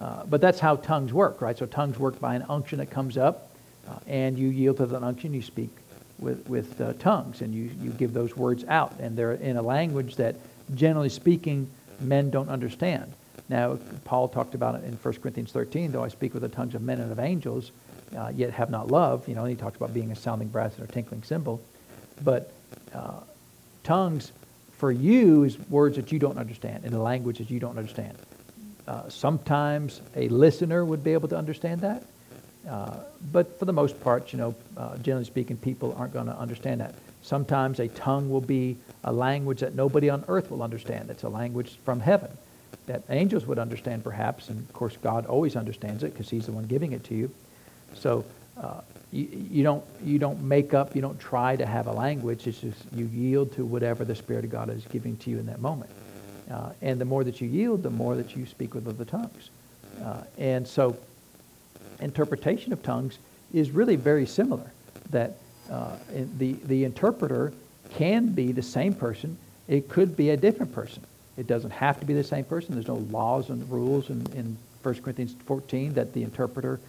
[0.00, 1.56] Uh, but that's how tongues work, right?
[1.56, 3.50] So tongues work by an unction that comes up,
[3.88, 5.70] uh, and you yield to that unction, you speak
[6.18, 8.98] with, with uh, tongues, and you, you give those words out.
[8.98, 10.36] And they're in a language that,
[10.74, 13.12] generally speaking, men don't understand.
[13.48, 16.74] Now, Paul talked about it in 1 Corinthians 13, though I speak with the tongues
[16.74, 17.70] of men and of angels,
[18.16, 19.28] uh, yet have not love.
[19.28, 21.60] You know, he talks about being a sounding brass and a tinkling cymbal.
[22.22, 22.52] But
[22.94, 23.20] uh,
[23.82, 24.32] tongues,
[24.72, 28.16] for you, is words that you don't understand, in a language that you don't understand.
[28.86, 32.04] Uh, sometimes a listener would be able to understand that.
[32.68, 32.96] Uh,
[33.32, 36.80] but for the most part, you know, uh, generally speaking, people aren't going to understand
[36.80, 36.94] that.
[37.22, 41.10] Sometimes a tongue will be a language that nobody on earth will understand.
[41.10, 42.30] It's a language from heaven
[42.86, 44.48] that angels would understand, perhaps.
[44.48, 47.30] And of course, God always understands it because He's the one giving it to you.
[47.94, 48.24] So
[48.56, 48.80] uh,
[49.12, 50.94] you, you, don't you don't make up.
[50.94, 52.46] You don't try to have a language.
[52.46, 55.46] It's just you yield to whatever the Spirit of God is giving to you in
[55.46, 55.90] that moment.
[56.50, 59.50] Uh, and the more that you yield, the more that you speak with other tongues.
[60.02, 60.96] Uh, and so
[62.00, 63.18] interpretation of tongues
[63.52, 64.70] is really very similar.
[65.10, 65.36] That
[65.70, 65.96] uh,
[66.38, 67.52] the, the interpreter
[67.90, 69.38] can be the same person.
[69.68, 71.02] It could be a different person.
[71.36, 72.74] It doesn't have to be the same person.
[72.74, 76.80] There's no laws and rules in, in 1 Corinthians 14 that the interpreter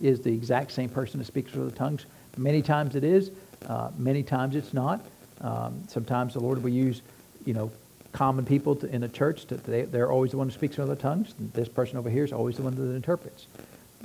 [0.00, 2.06] is the exact same person that speaks with the tongues.
[2.36, 3.30] Many times it is.
[3.66, 5.04] Uh, many times it's not.
[5.40, 7.02] Um, sometimes the Lord will use,
[7.44, 7.70] you know,
[8.12, 9.46] common people to, in the church.
[9.46, 11.34] To, they, they're always the one who speaks in other tongues.
[11.38, 13.46] This person over here is always the one that interprets.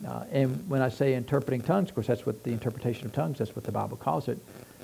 [0.06, 3.38] Uh, and when I say interpreting tongues, of course, that's what the interpretation of tongues,
[3.38, 4.38] that's what the Bible calls it.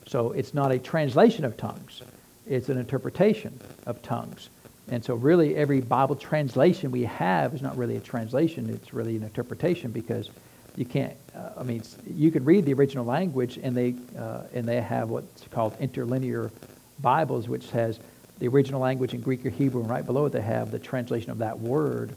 [0.08, 2.02] So it's not a translation of tongues,
[2.48, 4.50] it's an interpretation of tongues.
[4.90, 9.16] And so, really, every Bible translation we have is not really a translation, it's really
[9.16, 10.30] an interpretation because
[10.76, 14.68] you can't, uh, I mean, you can read the original language and they, uh, and
[14.68, 16.52] they have what's called interlinear
[17.00, 18.00] Bibles, which has
[18.40, 21.32] the original language in Greek or Hebrew, and right below it they have the translation
[21.32, 22.16] of that word.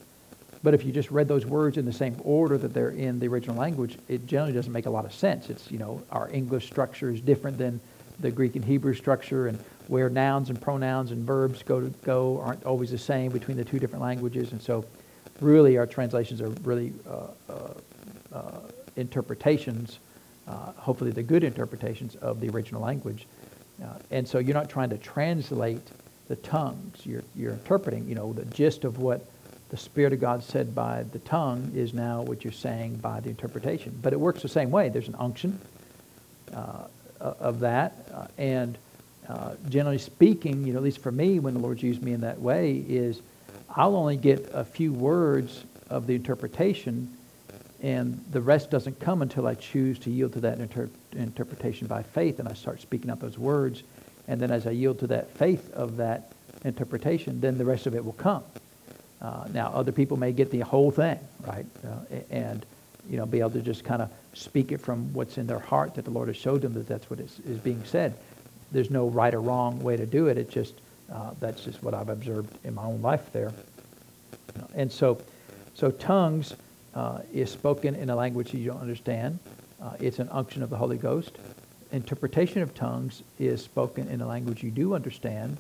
[0.63, 3.29] But if you just read those words in the same order that they're in the
[3.29, 5.51] original language, it generally doesn't make a lot of sense.
[5.51, 7.81] It's, you know, our English structure is different than
[8.21, 12.41] the Greek and Hebrew structure, and where nouns and pronouns and verbs go to go
[12.41, 14.53] aren't always the same between the two different languages.
[14.53, 14.87] And so,
[15.41, 17.75] really, our translations are really uh, uh,
[18.97, 19.99] interpretations,
[20.47, 23.27] uh, hopefully the good interpretations of the original language.
[23.83, 25.83] Uh, and so, you're not trying to translate
[26.29, 27.05] the tongues.
[27.05, 29.27] You're, you're interpreting, you know, the gist of what
[29.71, 33.31] the Spirit of God said by the tongue is now what you're saying by the
[33.31, 33.99] interpretation.
[34.01, 34.89] But it works the same way.
[34.89, 35.59] There's an unction
[36.55, 36.85] uh,
[37.21, 38.09] of that.
[38.13, 38.79] Uh, and
[39.29, 42.21] uh, generally speaking, you know, at least for me, when the Lord's used me in
[42.21, 43.21] that way, is
[43.75, 47.11] I'll only get a few words of the interpretation,
[47.85, 52.03] and the rest doesn't come until I choose to yield to that inter- interpretation by
[52.03, 53.83] faith, and I start speaking out those words.
[54.27, 56.33] And then as I yield to that faith of that
[56.65, 58.43] interpretation, then the rest of it will come.
[59.21, 61.67] Uh, now, other people may get the whole thing, right?
[61.87, 62.65] Uh, and,
[63.11, 65.95] you know, be able to just kind of speak it from what's in their heart
[65.97, 68.15] that the Lord has showed them that that's what is, is being said.
[68.73, 70.39] There's no right or wrong way to do it.
[70.39, 70.73] It just,
[71.13, 73.53] uh, that's just what I've observed in my own life there.
[74.75, 75.21] And so,
[75.75, 76.55] so tongues
[76.95, 79.39] uh, is spoken in a language you don't understand.
[79.83, 81.39] Uh, it's an unction of the Holy Ghost
[81.95, 85.57] interpretation of tongues is spoken in a language you do understand,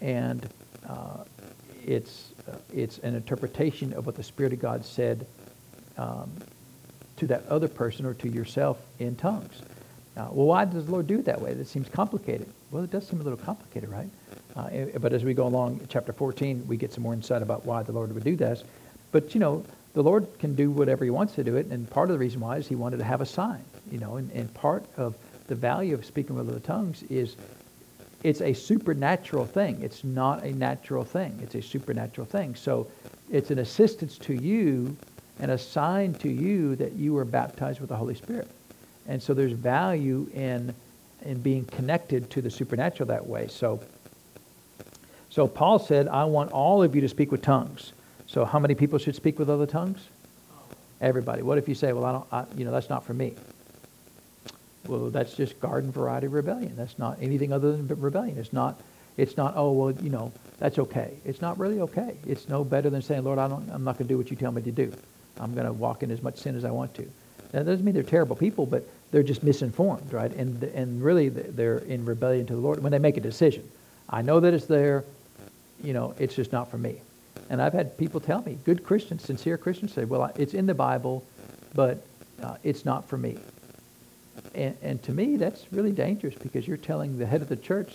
[0.00, 0.48] and
[0.88, 1.24] uh,
[1.86, 5.26] it's, uh, it's an interpretation of what the Spirit of God said
[5.98, 6.32] um,
[7.16, 9.60] to that other person or to yourself in tongues.
[10.16, 11.52] Uh, well, why does the Lord do it that way?
[11.52, 12.48] That seems complicated.
[12.70, 14.08] Well, it does seem a little complicated, right?
[14.56, 17.66] Uh, eh, but as we go along, chapter 14, we get some more insight about
[17.66, 18.64] why the Lord would do this.
[19.12, 19.64] But, you know,
[19.94, 22.40] the Lord can do whatever he wants to do it, and part of the reason
[22.40, 25.54] why is he wanted to have a sign, you know, and, and part of the
[25.54, 27.36] value of speaking with other tongues is
[28.22, 29.80] it's a supernatural thing.
[29.82, 31.38] It's not a natural thing.
[31.42, 32.54] It's a supernatural thing.
[32.54, 32.88] So
[33.30, 34.96] it's an assistance to you
[35.38, 38.48] and a sign to you that you were baptized with the Holy Spirit.
[39.06, 40.74] And so there's value in
[41.24, 43.48] in being connected to the supernatural that way.
[43.48, 43.80] So
[45.30, 47.92] so Paul said, I want all of you to speak with tongues.
[48.26, 50.00] So how many people should speak with other tongues?
[51.00, 51.42] Everybody.
[51.42, 53.34] What if you say, well, I don't, I, you know, that's not for me.
[54.86, 56.74] Well, that's just garden variety rebellion.
[56.76, 58.38] That's not anything other than rebellion.
[58.38, 58.80] It's not,
[59.16, 61.14] it's not, oh, well, you know, that's okay.
[61.24, 62.16] It's not really okay.
[62.26, 64.36] It's no better than saying, Lord, I don't, I'm not going to do what you
[64.36, 64.92] tell me to do.
[65.38, 67.10] I'm going to walk in as much sin as I want to.
[67.52, 70.32] That doesn't mean they're terrible people, but they're just misinformed, right?
[70.32, 73.68] And, and really, they're in rebellion to the Lord when they make a decision.
[74.08, 75.04] I know that it's there.
[75.82, 77.00] You know, it's just not for me.
[77.50, 80.74] And I've had people tell me, good Christians, sincere Christians, say, well, it's in the
[80.74, 81.24] Bible,
[81.74, 82.04] but
[82.42, 83.38] uh, it's not for me.
[84.54, 87.92] And, and to me, that's really dangerous because you're telling the head of the church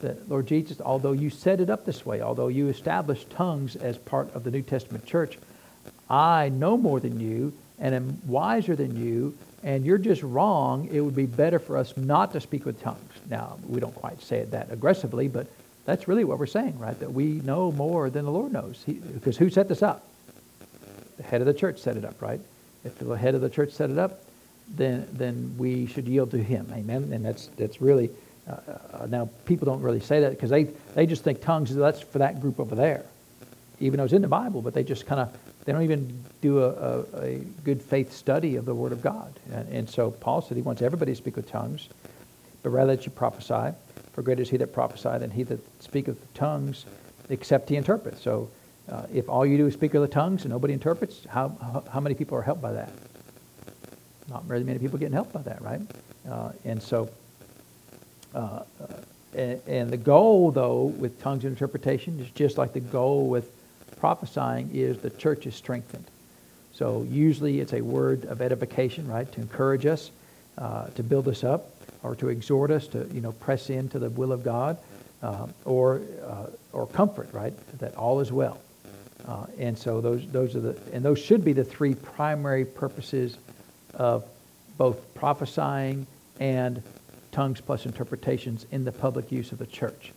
[0.00, 3.98] that, Lord Jesus, although you set it up this way, although you established tongues as
[3.98, 5.38] part of the New Testament church,
[6.08, 10.88] I know more than you and am wiser than you, and you're just wrong.
[10.90, 13.12] It would be better for us not to speak with tongues.
[13.28, 15.46] Now, we don't quite say it that aggressively, but
[15.86, 16.98] that's really what we're saying, right?
[16.98, 18.82] That we know more than the Lord knows.
[18.86, 20.04] Because who set this up?
[21.16, 22.40] The head of the church set it up, right?
[22.84, 24.22] If the head of the church set it up,
[24.68, 26.70] then then we should yield to Him.
[26.74, 27.10] Amen.
[27.12, 28.10] And that's that's really
[28.48, 28.56] uh,
[28.92, 32.18] uh, now people don't really say that because they they just think tongues that's for
[32.18, 33.04] that group over there,
[33.80, 34.62] even though it's in the Bible.
[34.62, 35.32] But they just kind of
[35.64, 39.38] they don't even do a, a, a, good faith study of the Word of God.
[39.52, 41.88] And, and so Paul said he wants everybody to speak with tongues,
[42.62, 43.74] but rather that you prophesy.
[44.16, 46.86] For greater is he that prophesieth than he that speaketh tongues,
[47.28, 48.20] except he interprets.
[48.22, 48.48] So
[48.90, 52.00] uh, if all you do is speak with the tongues and nobody interprets, how, how,
[52.00, 52.90] many people are helped by that?
[54.28, 55.80] not very many people getting helped by that, right?
[56.28, 57.08] Uh, and so,
[58.34, 58.62] uh,
[59.34, 63.52] and, and, the goal, though, with tongues and interpretation is just like the goal with
[63.98, 66.06] prophesying is the church is strengthened.
[66.72, 70.10] So usually it's a word of edification, right, to encourage us,
[70.58, 71.70] uh, to build us up,
[72.06, 74.78] or to exhort us to, you know, press into the will of God,
[75.22, 78.58] uh, or uh, or comfort, right, that all is well.
[79.26, 83.38] Uh, and so those those are the and those should be the three primary purposes
[83.94, 84.24] of
[84.78, 86.06] both prophesying
[86.38, 86.82] and
[87.32, 90.12] tongues plus interpretations in the public use of the church.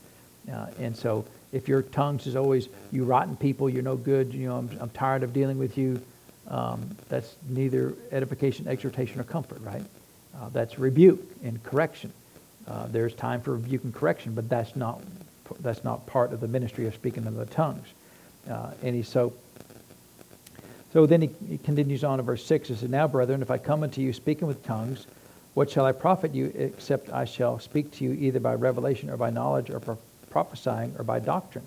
[0.51, 4.47] Uh, and so if your tongues is always, you rotten people, you're no good, you
[4.47, 6.01] know, I'm, I'm tired of dealing with you,
[6.47, 9.83] um, that's neither edification, exhortation, or comfort, right?
[10.39, 12.13] Uh, that's rebuke and correction.
[12.67, 15.01] Uh, there's time for rebuke and correction, but that's not
[15.59, 17.87] that's not part of the ministry of speaking in the tongues.
[18.49, 19.33] Uh, and he so
[20.93, 22.69] so then he, he continues on in verse six.
[22.69, 25.07] He says, "Now, brethren, if I come unto you speaking with tongues,
[25.55, 29.17] what shall I profit you except I shall speak to you either by revelation or
[29.17, 29.95] by knowledge or by
[30.29, 31.65] prophesying or by doctrine?"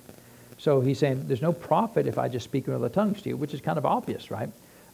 [0.59, 3.37] So he's saying there's no profit if I just speak in other tongues to you,
[3.37, 4.49] which is kind of obvious, right?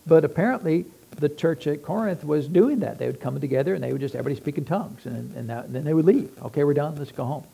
[0.08, 0.86] But apparently,
[1.18, 2.98] the church at Corinth was doing that.
[2.98, 5.04] They would come together and they would just, everybody speak in tongues.
[5.04, 6.30] And, and, that, and then they would leave.
[6.42, 6.96] Okay, we're done.
[6.96, 7.44] Let's go home.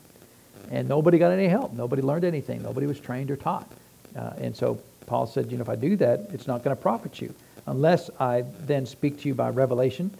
[0.71, 1.73] And nobody got any help.
[1.73, 2.63] Nobody learned anything.
[2.63, 3.69] Nobody was trained or taught.
[4.17, 6.81] Uh, and so Paul said, you know, if I do that, it's not going to
[6.81, 7.35] profit you.
[7.67, 10.11] Unless I then speak to you by revelation,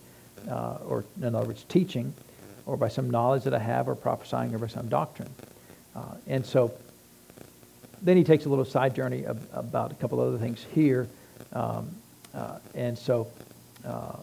[0.50, 2.14] uh, or in other words, teaching,
[2.66, 5.30] or by some knowledge that I have, or prophesying, by some doctrine.
[5.96, 6.74] Uh, and so
[8.02, 11.08] then he takes a little side journey of, about a couple other things here.
[11.54, 11.96] Um,
[12.74, 13.28] and so,
[13.86, 14.18] uh,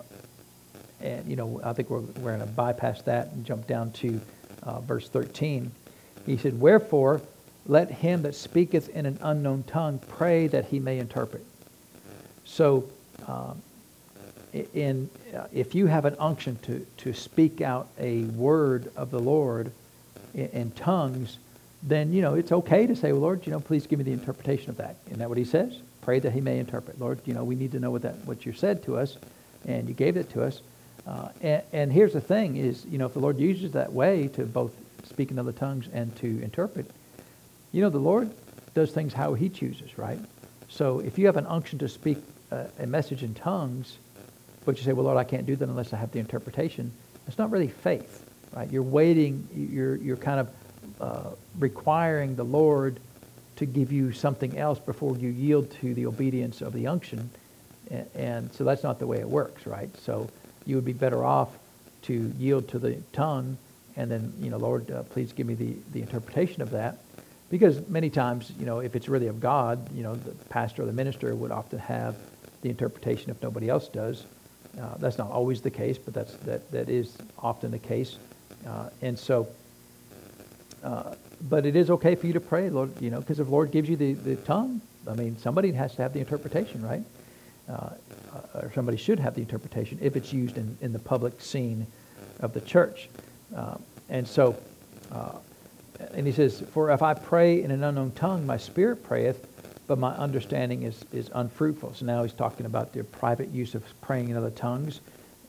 [1.01, 4.21] and you know, I think we're, we're going to bypass that and jump down to
[4.63, 5.71] uh, verse 13.
[6.27, 7.21] He said, Wherefore,
[7.67, 11.45] let him that speaketh in an unknown tongue pray that he may interpret.
[12.45, 12.89] So,
[13.27, 13.63] um,
[14.53, 19.19] in, uh, if you have an unction to, to speak out a word of the
[19.19, 19.73] Lord
[20.35, 21.39] in, in, tongues,
[21.83, 24.13] then, you know, it's okay to say, well, Lord, you know, please give me the
[24.13, 24.97] interpretation of that.
[25.07, 25.79] Isn't that what he says?
[26.03, 27.01] Pray that he may interpret.
[27.01, 29.17] Lord, you know, we need to know what that what you said to us,
[29.67, 30.61] and you gave it to us.
[31.07, 34.29] Uh, and, and, here's the thing: is you know, if the Lord uses that way
[34.35, 36.91] to both speak in other tongues and to interpret,
[37.71, 38.31] you know, the Lord
[38.75, 40.19] does things how He chooses, right?
[40.69, 42.19] So if you have an unction to speak
[42.51, 43.97] a, a message in tongues,
[44.65, 46.91] but you say, "Well, Lord, I can't do that unless I have the interpretation,"
[47.29, 48.71] it's not really faith, right?
[48.71, 49.49] You're waiting.
[49.55, 50.49] You're you're kind of
[51.01, 52.99] uh, requiring the Lord
[53.63, 57.31] to give you something else before you yield to the obedience of the unction.
[58.15, 59.91] And, so that's not the way it works, right?
[59.99, 60.29] So
[60.67, 61.49] you would be better off
[62.03, 63.57] to yield to the tongue
[63.97, 66.99] and then, you know, Lord, uh, please give me the, the interpretation of that.
[67.51, 70.87] Because many times, you know, if it's really of God, you know, the pastor or
[70.87, 72.17] the minister would often have
[72.63, 74.25] the interpretation if nobody else does.
[74.81, 78.17] Uh, that's not always the case, but that's, that, that is often the case.
[78.67, 79.47] Uh, and so,
[80.83, 81.15] uh,
[81.49, 83.71] but it is okay for you to pray, Lord, you know, because if the Lord
[83.71, 87.03] gives you the, the tongue, I mean, somebody has to have the interpretation, right?
[87.69, 87.91] Uh,
[88.55, 91.87] or somebody should have the interpretation if it's used in, in the public scene
[92.41, 93.09] of the church.
[93.55, 93.77] Uh,
[94.09, 94.57] and so,
[95.11, 95.39] uh,
[96.15, 99.47] and he says, For if I pray in an unknown tongue, my spirit prayeth,
[99.87, 101.95] but my understanding is, is unfruitful.
[101.95, 105.01] So now he's talking about the private use of praying in other tongues.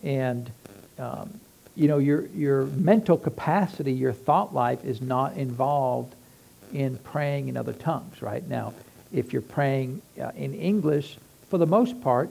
[0.02, 0.52] And
[0.98, 1.40] um,
[1.76, 6.14] you know, your, your mental capacity, your thought life is not involved
[6.72, 8.48] in praying in other tongues, right?
[8.48, 8.74] Now,
[9.12, 11.18] if you're praying uh, in English,
[11.50, 12.30] for the most part,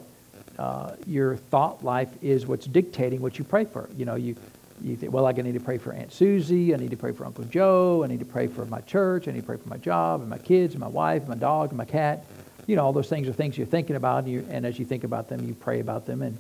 [0.59, 3.89] uh, your thought life is what's dictating what you pray for.
[3.97, 4.37] You know, you,
[4.81, 7.25] you think, well, I need to pray for Aunt Susie, I need to pray for
[7.25, 9.79] Uncle Joe, I need to pray for my church, I need to pray for my
[9.79, 12.25] job, and my kids, and my wife, and my dog, and my cat.
[12.67, 15.05] You know, all those things are things you're thinking about, and, and as you think
[15.05, 16.39] about them, you pray about them, and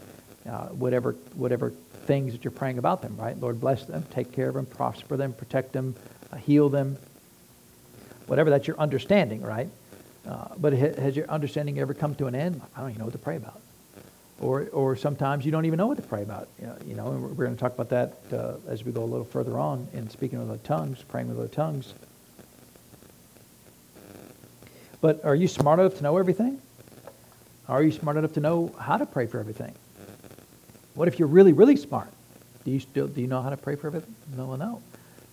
[0.49, 1.73] uh, whatever, whatever
[2.05, 3.39] things that you're praying about them, right?
[3.39, 5.95] Lord, bless them, take care of them, prosper them, protect them,
[6.33, 6.97] uh, heal them.
[8.27, 9.69] Whatever that's your understanding, right?
[10.27, 12.61] Uh, but has your understanding ever come to an end?
[12.77, 13.61] I don't even know what to pray about.
[14.41, 16.49] Or, or sometimes you don't even know what to pray about.
[16.87, 19.25] You know, and we're going to talk about that uh, as we go a little
[19.25, 21.95] further on in speaking with the tongues, praying with the tongues.
[25.01, 26.61] But are you smart enough to know everything?
[27.69, 29.75] Are you smart enough to know how to pray for everything?
[30.95, 32.11] What if you're really, really smart?
[32.65, 34.15] Do you still do you know how to pray for everything?
[34.37, 34.83] No, no.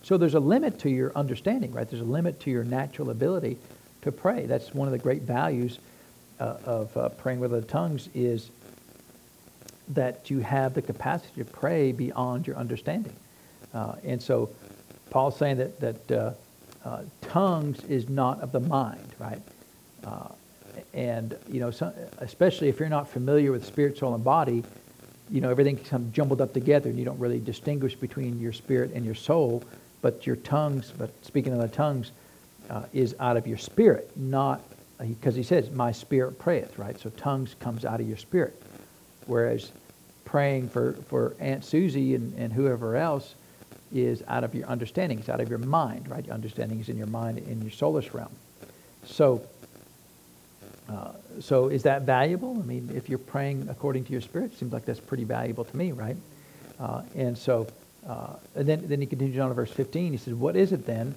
[0.02, 1.88] So there's a limit to your understanding, right?
[1.88, 3.58] There's a limit to your natural ability
[4.02, 4.46] to pray.
[4.46, 5.78] That's one of the great values
[6.40, 8.50] uh, of uh, praying with the tongues is
[9.88, 13.14] that you have the capacity to pray beyond your understanding.
[13.74, 14.48] Uh, and so
[15.10, 16.32] Paul's saying that, that uh,
[16.84, 19.42] uh, tongues is not of the mind, right?
[20.04, 20.28] Uh,
[20.94, 24.64] and, you know, so, especially if you're not familiar with spirit, soul, and body,
[25.30, 28.52] you know, everything kind of jumbled up together and you don't really distinguish between your
[28.52, 29.62] spirit and your soul,
[30.02, 32.12] but your tongues, but speaking in the tongues,
[32.68, 34.60] uh, is out of your spirit, not,
[34.98, 36.98] because uh, he says, my spirit prayeth, right?
[37.00, 38.60] So tongues comes out of your spirit.
[39.26, 39.72] Whereas
[40.24, 43.34] praying for, for Aunt Susie and, and whoever else
[43.92, 45.18] is out of your understanding.
[45.18, 46.24] It's out of your mind, right?
[46.24, 48.30] Your understanding is in your mind, in your soulless realm.
[49.04, 49.44] So
[50.90, 52.58] uh, so is that valuable?
[52.58, 55.64] I mean, if you're praying according to your spirit, it seems like that's pretty valuable
[55.64, 56.16] to me, right?
[56.78, 57.68] Uh, and so,
[58.08, 60.12] uh, and then, then he continues on to verse 15.
[60.12, 61.14] He says, what is it then?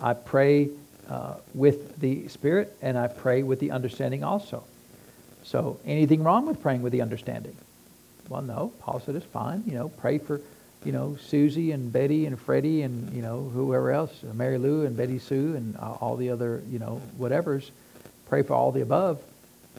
[0.00, 0.70] I pray
[1.08, 4.64] uh, with the spirit and I pray with the understanding also.
[5.44, 7.56] So anything wrong with praying with the understanding?
[8.28, 8.72] Well, no.
[8.80, 9.62] Paul said it's fine.
[9.66, 10.40] You know, pray for,
[10.84, 14.96] you know, Susie and Betty and Freddie and, you know, whoever else, Mary Lou and
[14.96, 17.70] Betty Sue and all the other, you know, whatevers.
[18.32, 19.20] Pray for all the above.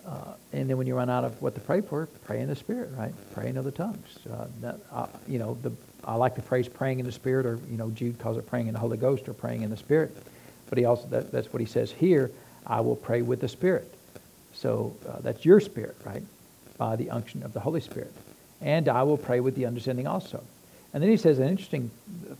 [0.05, 2.55] Uh, and then when you run out of what to pray for, pray in the
[2.55, 3.11] Spirit, right?
[3.33, 4.19] Pray in other tongues.
[4.31, 5.71] Uh, that, uh, you know, the,
[6.05, 8.67] I like the phrase praying in the Spirit, or, you know, Jude calls it praying
[8.67, 10.15] in the Holy Ghost or praying in the Spirit.
[10.69, 12.29] But he also, that, that's what he says here,
[12.67, 13.91] I will pray with the Spirit.
[14.53, 16.21] So uh, that's your spirit, right?
[16.77, 18.13] By the unction of the Holy Spirit.
[18.61, 20.43] And I will pray with the understanding also.
[20.93, 21.89] And then he says an interesting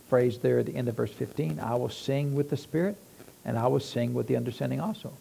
[0.08, 2.96] phrase there at the end of verse 15 I will sing with the Spirit,
[3.44, 5.12] and I will sing with the understanding also.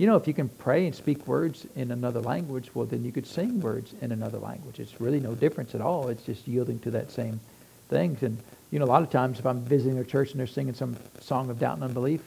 [0.00, 3.12] You know, if you can pray and speak words in another language, well, then you
[3.12, 4.80] could sing words in another language.
[4.80, 6.08] It's really no difference at all.
[6.08, 7.38] It's just yielding to that same
[7.90, 8.16] thing.
[8.22, 8.38] And,
[8.70, 10.96] you know, a lot of times if I'm visiting a church and they're singing some
[11.20, 12.22] song of doubt and unbelief,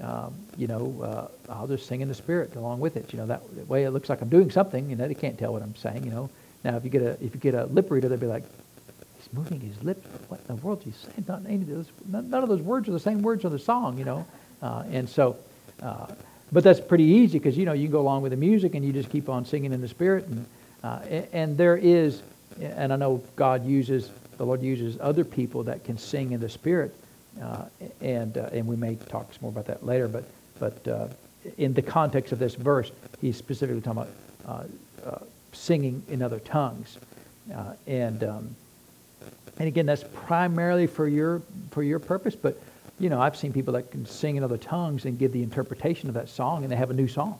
[0.00, 3.12] um, you know, uh, I'll just sing in the spirit along with it.
[3.12, 4.88] You know, that way it looks like I'm doing something.
[4.88, 6.04] You know, they can't tell what I'm saying.
[6.04, 6.30] You know,
[6.64, 8.44] now if you get a if you get a lip reader, they'll be like,
[9.18, 10.08] he's moving his lips.
[10.28, 11.90] What in the world is he saying?
[12.08, 13.98] None of those words are the same words of the song.
[13.98, 14.26] You know,
[14.62, 15.36] uh, and so.
[15.82, 16.06] Uh,
[16.52, 18.84] but that's pretty easy because you know you can go along with the music and
[18.84, 20.26] you just keep on singing in the spirit.
[20.26, 20.46] And
[20.84, 20.98] uh,
[21.32, 22.22] and, there is
[22.60, 26.48] and I know God uses the Lord uses other people that can sing in the
[26.48, 26.94] spirit
[27.40, 27.64] uh,
[28.00, 30.24] and uh, and we may talk more about that later but
[30.58, 31.08] but uh,
[31.56, 32.90] in the context of this verse
[33.20, 34.66] he's specifically talking about
[35.04, 35.18] uh, uh,
[35.52, 36.98] singing in other tongues.
[37.86, 38.56] And um,
[39.58, 42.60] and again that's primarily for your for your purpose but
[43.02, 46.08] you know, I've seen people that can sing in other tongues and give the interpretation
[46.08, 47.36] of that song, and they have a new song.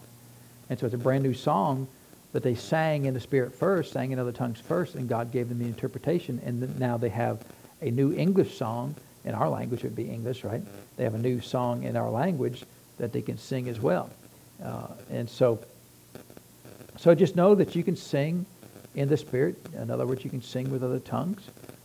[0.69, 1.87] And so it's a brand new song
[2.33, 5.49] that they sang in the Spirit first, sang in other tongues first, and God gave
[5.49, 6.41] them the interpretation.
[6.45, 7.45] And now they have
[7.81, 8.97] a new English song.
[9.25, 10.63] In our language, it would be English, right?
[10.97, 12.65] They have a new song in our language
[12.99, 14.11] that they can sing as well.
[14.61, 15.61] Uh, and so,
[16.97, 18.47] so just know that you can sing
[18.97, 19.57] in the Spirit.
[19.77, 21.43] In other words, you can sing with other tongues.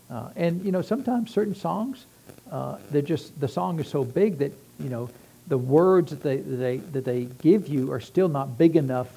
[0.09, 2.05] Uh, and, you know, sometimes certain songs,
[2.51, 5.09] uh, they're just the song is so big that you know
[5.47, 9.07] the words that they, that they that they give you are still not big enough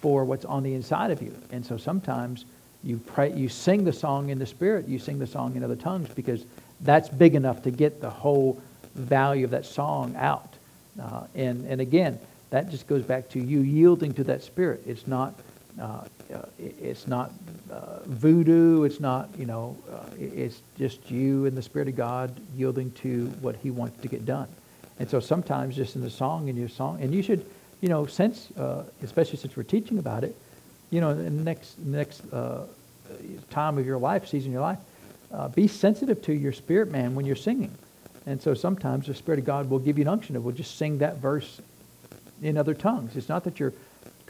[0.00, 1.34] for what's on the inside of you.
[1.52, 2.44] And so sometimes
[2.82, 5.76] you pray, you sing the song in the spirit, you sing the song in other
[5.76, 6.44] tongues because
[6.80, 8.60] that's big enough to get the whole
[8.94, 10.54] value of that song out.
[11.00, 12.18] Uh, and and again,
[12.50, 14.82] that just goes back to you yielding to that spirit.
[14.86, 15.34] It's not
[15.80, 16.04] uh,
[16.34, 17.32] uh, it's not
[17.70, 18.84] uh, voodoo.
[18.84, 23.26] It's not, you know, uh, it's just you and the Spirit of God yielding to
[23.40, 24.48] what He wants to get done.
[24.98, 27.44] And so sometimes just in the song, in your song, and you should,
[27.80, 30.36] you know, uh, especially since we're teaching about it,
[30.90, 32.22] you know, in the next, next
[33.50, 34.78] time of your life, season of your life,
[35.32, 37.72] uh, be sensitive to your spirit man when you're singing.
[38.26, 40.76] And so sometimes the Spirit of God will give you an unction of, will just
[40.76, 41.60] sing that verse
[42.42, 43.16] in other tongues.
[43.16, 43.72] It's not that you're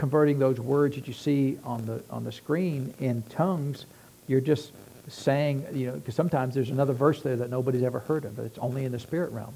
[0.03, 3.86] converting those words that you see on the on the screen in tongues,
[4.26, 4.72] you're just
[5.07, 8.44] saying, you know, because sometimes there's another verse there that nobody's ever heard of, but
[8.44, 9.55] it's only in the spirit realm,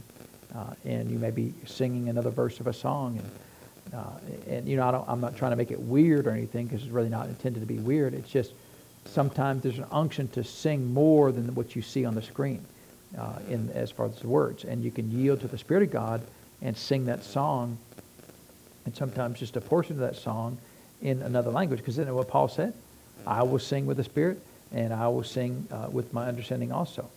[0.54, 4.18] uh, and you may be singing another verse of a song, and uh,
[4.48, 6.92] and you know, I am not trying to make it weird or anything because it's
[6.92, 8.14] really not intended to be weird.
[8.14, 8.52] It's just
[9.04, 12.64] sometimes there's an unction to sing more than what you see on the screen,
[13.18, 15.90] uh, in as far as the words, and you can yield to the Spirit of
[15.90, 16.22] God
[16.62, 17.78] and sing that song
[18.86, 20.56] and sometimes just a portion of that song
[21.02, 21.80] in another language.
[21.80, 22.72] Because isn't what Paul said?
[23.26, 24.40] I will sing with the Spirit,
[24.72, 27.10] and I will sing uh, with my understanding also.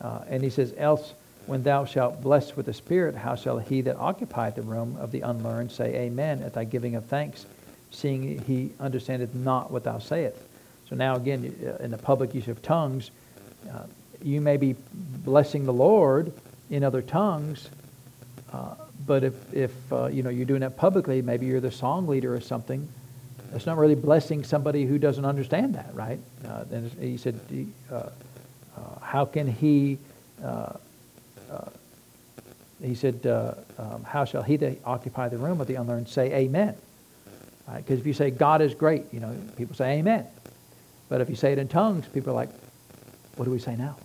[0.00, 1.14] Uh, and he says, Else,
[1.46, 5.12] when thou shalt bless with the Spirit, how shall he that occupieth the room of
[5.12, 7.46] the unlearned say Amen at thy giving of thanks,
[7.92, 10.36] seeing he understandeth not what thou sayest?
[10.88, 13.10] So now again, uh, in the public use of tongues,
[13.72, 13.84] uh,
[14.22, 16.32] you may be blessing the Lord
[16.68, 17.68] in other tongues,
[18.52, 18.74] uh,
[19.06, 22.34] but if, if uh, you know, you're doing that publicly, maybe you're the song leader
[22.34, 22.88] or something,
[23.52, 26.18] that's not really blessing somebody who doesn't understand that, right?
[26.46, 27.38] Uh, then he said,
[27.90, 28.10] uh, uh,
[29.00, 29.98] how can he,
[30.44, 30.72] uh,
[32.82, 33.24] he said,
[33.78, 36.74] um, how shall he that occupy the room of the unlearned say amen?
[37.66, 37.98] Because right?
[37.98, 40.26] if you say God is great, you know, people say amen.
[41.08, 42.50] But if you say it in tongues, people are like,
[43.36, 43.96] what do we say now?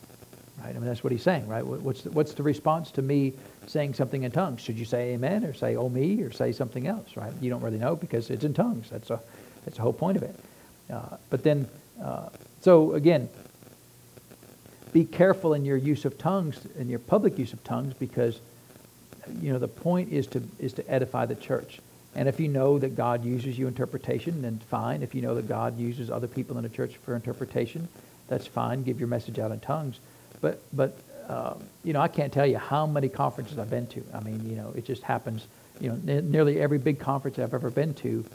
[0.63, 0.75] Right?
[0.75, 1.65] I mean, that's what he's saying, right?
[1.65, 3.33] What's the, what's the response to me
[3.67, 4.61] saying something in tongues?
[4.61, 7.33] Should you say amen or say oh me or say something else, right?
[7.41, 8.89] You don't really know because it's in tongues.
[8.89, 9.19] That's, a,
[9.65, 10.35] that's the whole point of it.
[10.91, 11.67] Uh, but then,
[12.03, 12.29] uh,
[12.61, 13.29] so again,
[14.93, 18.41] be careful in your use of tongues, in your public use of tongues, because
[19.39, 21.79] you know the point is to is to edify the church.
[22.13, 25.01] And if you know that God uses you interpretation, then fine.
[25.01, 27.87] If you know that God uses other people in the church for interpretation,
[28.27, 28.83] that's fine.
[28.83, 29.99] Give your message out in tongues.
[30.41, 30.97] But but
[31.29, 34.03] um, you know, I can't tell you how many conferences I've been to.
[34.13, 35.47] I mean, you know, it just happens.
[35.79, 38.25] You know, n- nearly every big conference I've ever been to,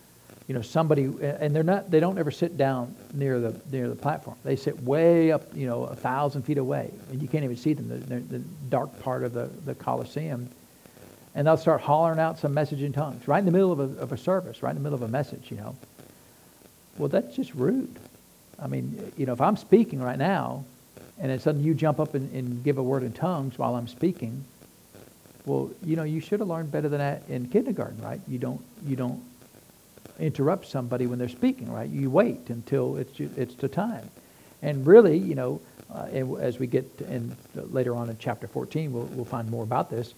[0.49, 3.97] you know, somebody, and they're not, they don't ever sit down near the near the
[3.97, 4.37] platform.
[4.45, 7.73] They sit way up, you know, a thousand feet away, and you can't even see
[7.75, 7.89] them.
[7.89, 8.39] They're, the
[8.71, 10.49] dark part of the the Coliseum,
[11.35, 14.01] and they'll start hollering out some message in tongues right in the middle of a,
[14.01, 15.77] of a service, right in the middle of a message, you know.
[16.97, 17.95] Well, that's just rude.
[18.59, 20.65] I mean, you know, if I'm speaking right now,
[21.19, 23.89] and then suddenly you jump up and, and give a word in tongues while I'm
[23.89, 24.45] speaking,
[25.45, 28.21] well, you know, you should have learned better than that in kindergarten, right?
[28.27, 29.23] You don't you don't
[30.19, 31.89] interrupt somebody when they're speaking, right?
[31.89, 34.11] You wait until it's it's the time.
[34.63, 35.61] And really, you know,
[35.95, 36.07] uh,
[36.39, 40.15] as we get in later on in chapter 14, we'll, we'll find more about this.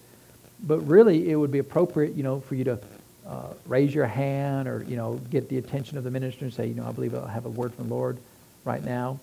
[0.63, 2.79] But really, it would be appropriate, you know, for you to
[3.27, 6.67] uh, raise your hand or, you know, get the attention of the minister and say,
[6.67, 8.17] you know, I believe I have a word from the Lord
[8.65, 9.19] right now.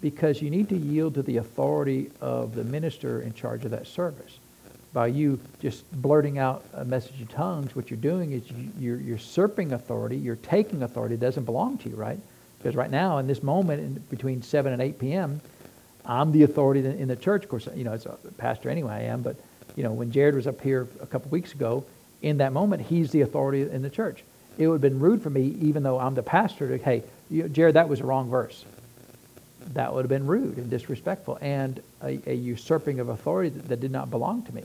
[0.00, 3.86] Because you need to yield to the authority of the minister in charge of that
[3.86, 4.38] service
[4.92, 8.42] by you just blurting out a message in tongues, what you're doing is
[8.78, 10.16] you, are usurping authority.
[10.16, 12.18] You're taking authority that doesn't belong to you, right?
[12.58, 15.40] Because right now, in this moment, in between 7 and 8 p.m.,
[16.04, 17.44] I'm the authority in the church.
[17.44, 19.22] Of course, you know, as a pastor anyway, I am.
[19.22, 19.36] But,
[19.76, 21.84] you know, when Jared was up here a couple weeks ago,
[22.22, 24.24] in that moment, he's the authority in the church.
[24.58, 27.48] It would have been rude for me, even though I'm the pastor, to, hey, you,
[27.48, 28.64] Jared, that was a wrong verse.
[29.74, 33.80] That would have been rude and disrespectful and a, a usurping of authority that, that,
[33.80, 34.64] did not belong to me.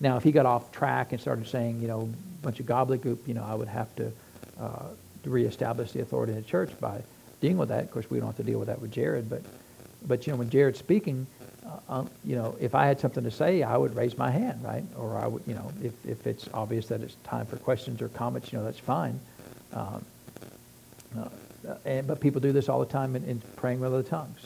[0.00, 3.18] Now, if he got off track and started saying, you know, a bunch of gobbledygook,
[3.26, 4.12] you know, I would have to,
[4.60, 4.88] uh,
[5.24, 7.00] reestablish the authority in the church by
[7.40, 7.84] dealing with that.
[7.84, 9.42] Of course, we don't have to deal with that with Jared, but,
[10.06, 11.26] but you know, when Jared's speaking,
[11.64, 14.62] uh, um, you know, if I had something to say, I would raise my hand,
[14.64, 14.84] right?
[14.96, 18.08] Or I would, you know, if, if it's obvious that it's time for questions or
[18.08, 19.20] comments, you know, that's fine.
[19.72, 20.04] Um,
[21.16, 21.28] uh,
[21.84, 24.40] and, but people do this all the time in, in praying with other tongues.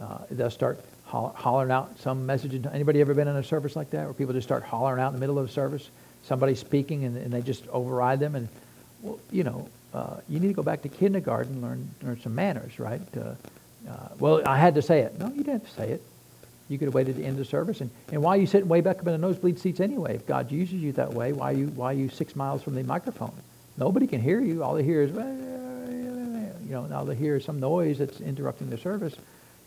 [0.00, 2.54] Uh, they'll start hollering out some message.
[2.72, 5.14] Anybody ever been in a service like that where people just start hollering out in
[5.14, 5.88] the middle of a service?
[6.24, 8.34] Somebody's speaking and, and they just override them.
[8.34, 8.48] And,
[9.02, 12.34] well, you know, uh, you need to go back to kindergarten and learn, learn some
[12.34, 13.00] manners, right?
[13.16, 13.34] Uh,
[13.88, 15.18] uh, well, I had to say it.
[15.18, 16.02] No, you didn't have to say it.
[16.68, 17.80] You could have waited to end the service.
[17.80, 20.16] And, and why are you sitting way back up in the nosebleed seats anyway?
[20.16, 22.74] If God uses you that way, why are you, why are you six miles from
[22.74, 23.32] the microphone?
[23.78, 24.62] Nobody can hear you.
[24.62, 25.10] All they hear is,
[26.68, 29.14] you know, all they hear some noise that's interrupting the service.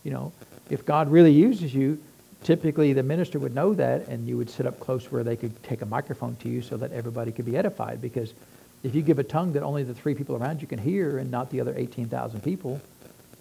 [0.04, 0.32] You know,
[0.70, 1.99] if God really uses you,
[2.43, 5.62] typically the minister would know that and you would sit up close where they could
[5.64, 8.02] take a microphone to you so that everybody could be edified.
[8.02, 8.34] Because
[8.84, 11.32] if you give a tongue that only the three people around you can hear and
[11.32, 12.80] not the other 18,000 people,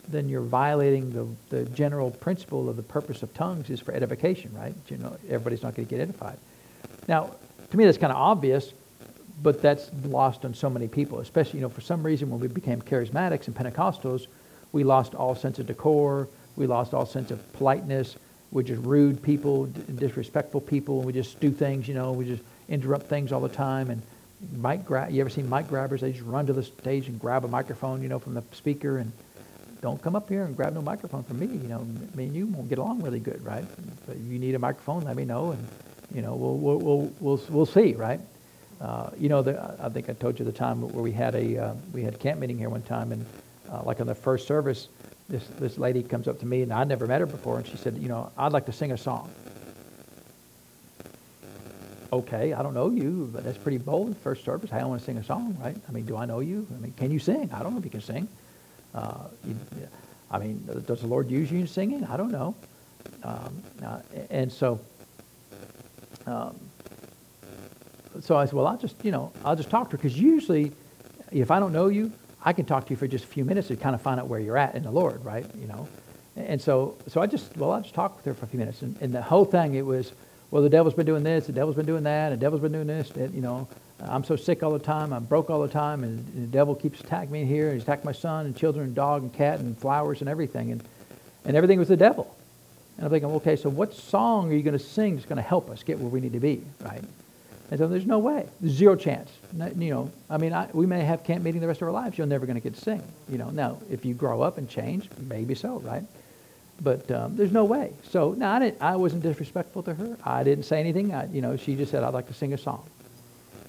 [0.08, 4.52] then you're violating the, the general principle of the purpose of tongues is for edification,
[4.54, 4.74] right?
[4.88, 6.38] You know, everybody's not going to get edified.
[7.08, 7.34] Now,
[7.70, 8.72] to me, that's kind of obvious,
[9.43, 12.49] but that's lost on so many people, especially, you know, for some reason when we
[12.49, 14.26] became charismatics and Pentecostals,
[14.72, 18.16] we lost all sense of decor, we lost all sense of politeness.
[18.53, 21.03] We're just rude people, disrespectful people.
[21.03, 23.91] We just do things, you know, we just interrupt things all the time.
[23.91, 24.03] And
[24.53, 26.01] mic grab, you ever seen mic grabbers?
[26.01, 28.99] They just run to the stage and grab a microphone, you know, from the speaker
[28.99, 29.12] and
[29.80, 31.47] don't come up here and grab no microphone from me.
[31.47, 33.64] You know, me and you won't get along really good, right?
[34.07, 35.68] But if you need a microphone, let me know, and
[36.14, 38.20] you know, we'll we'll we'll we'll, we'll see, right?
[38.81, 41.59] Uh, you know, the, I think I told you the time where we had a
[41.59, 43.26] uh, we had camp meeting here one time, and
[43.70, 44.89] uh, like on the first service,
[45.28, 47.76] this, this lady comes up to me, and I'd never met her before, and she
[47.76, 49.31] said, you know, I'd like to sing a song.
[52.12, 54.16] Okay, I don't know you, but that's pretty bold.
[54.16, 55.76] First service, hey, I want to sing a song, right?
[55.89, 56.66] I mean, do I know you?
[56.74, 57.49] I mean, can you sing?
[57.53, 58.26] I don't know if you can sing.
[58.93, 59.57] Uh, you,
[60.31, 62.05] I mean, does the Lord use you in singing?
[62.07, 62.57] I don't know.
[63.22, 64.01] Um, uh,
[64.31, 64.81] and so,
[66.26, 66.59] um,
[68.20, 70.72] so I said, well, I'll just, you know, I'll just talk to her because usually,
[71.30, 72.12] if I don't know you,
[72.44, 74.26] I can talk to you for just a few minutes to kind of find out
[74.26, 75.46] where you're at in the Lord, right?
[75.61, 75.88] You know,
[76.36, 78.82] and so so I just well I just talked with her for a few minutes,
[78.82, 80.12] and, and the whole thing it was
[80.50, 82.86] well the devil's been doing this, the devil's been doing that, the devil's been doing
[82.86, 83.68] this, and, you know.
[84.02, 85.12] I'm so sick all the time.
[85.12, 87.66] I'm broke all the time, and, and the devil keeps attacking me here.
[87.66, 90.72] And he's attacking my son and children and dog and cat and flowers and everything,
[90.72, 90.82] and
[91.44, 92.34] and everything was the devil.
[92.96, 95.42] And I'm thinking, okay, so what song are you going to sing that's going to
[95.42, 97.02] help us get where we need to be, right?
[97.70, 99.30] And so there's no way, zero chance.
[99.56, 102.18] You know, I mean, I, we may have camp meeting the rest of our lives.
[102.18, 103.02] You're never going to get to sing.
[103.28, 106.02] You know, now if you grow up and change, maybe so, right?
[106.80, 107.92] But um, there's no way.
[108.10, 110.16] So now I, didn't, I wasn't disrespectful to her.
[110.24, 111.14] I didn't say anything.
[111.14, 112.84] I, you know, she just said I'd like to sing a song,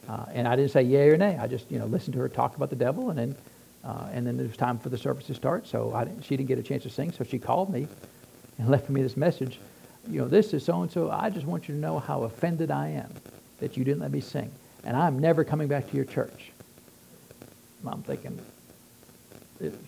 [0.10, 1.38] uh, and I didn't say yay or nay.
[1.38, 3.36] I just you know listened to her talk about the devil, and then
[3.84, 5.68] uh, and then it was time for the service to start.
[5.68, 7.12] So I didn't, she didn't get a chance to sing.
[7.12, 7.88] So she called me
[8.58, 9.60] and left me this message.
[10.10, 11.12] You know, this is so and so.
[11.12, 13.12] I just want you to know how offended I am
[13.62, 14.52] that you didn't let me sing.
[14.84, 16.52] And I'm never coming back to your church.
[17.88, 18.40] I'm thinking,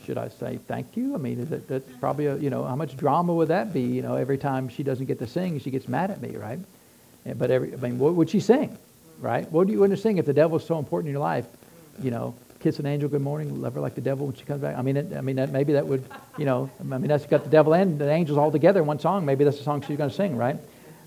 [0.05, 1.15] should I say thank you?
[1.15, 3.81] I mean, is it, that's probably, a, you know, how much drama would that be?
[3.81, 6.59] You know, every time she doesn't get to sing, she gets mad at me, right?
[7.25, 8.77] But every, I mean, what would she sing,
[9.19, 9.49] right?
[9.51, 11.45] What do you want to sing if the devil's so important in your life?
[12.01, 14.61] You know, kiss an angel good morning, love her like the devil when she comes
[14.61, 14.77] back.
[14.77, 16.03] I mean, it, I mean, that, maybe that would,
[16.37, 18.99] you know, I mean, that's got the devil and the angels all together in one
[18.99, 19.25] song.
[19.25, 20.57] Maybe that's the song she's going to sing, right?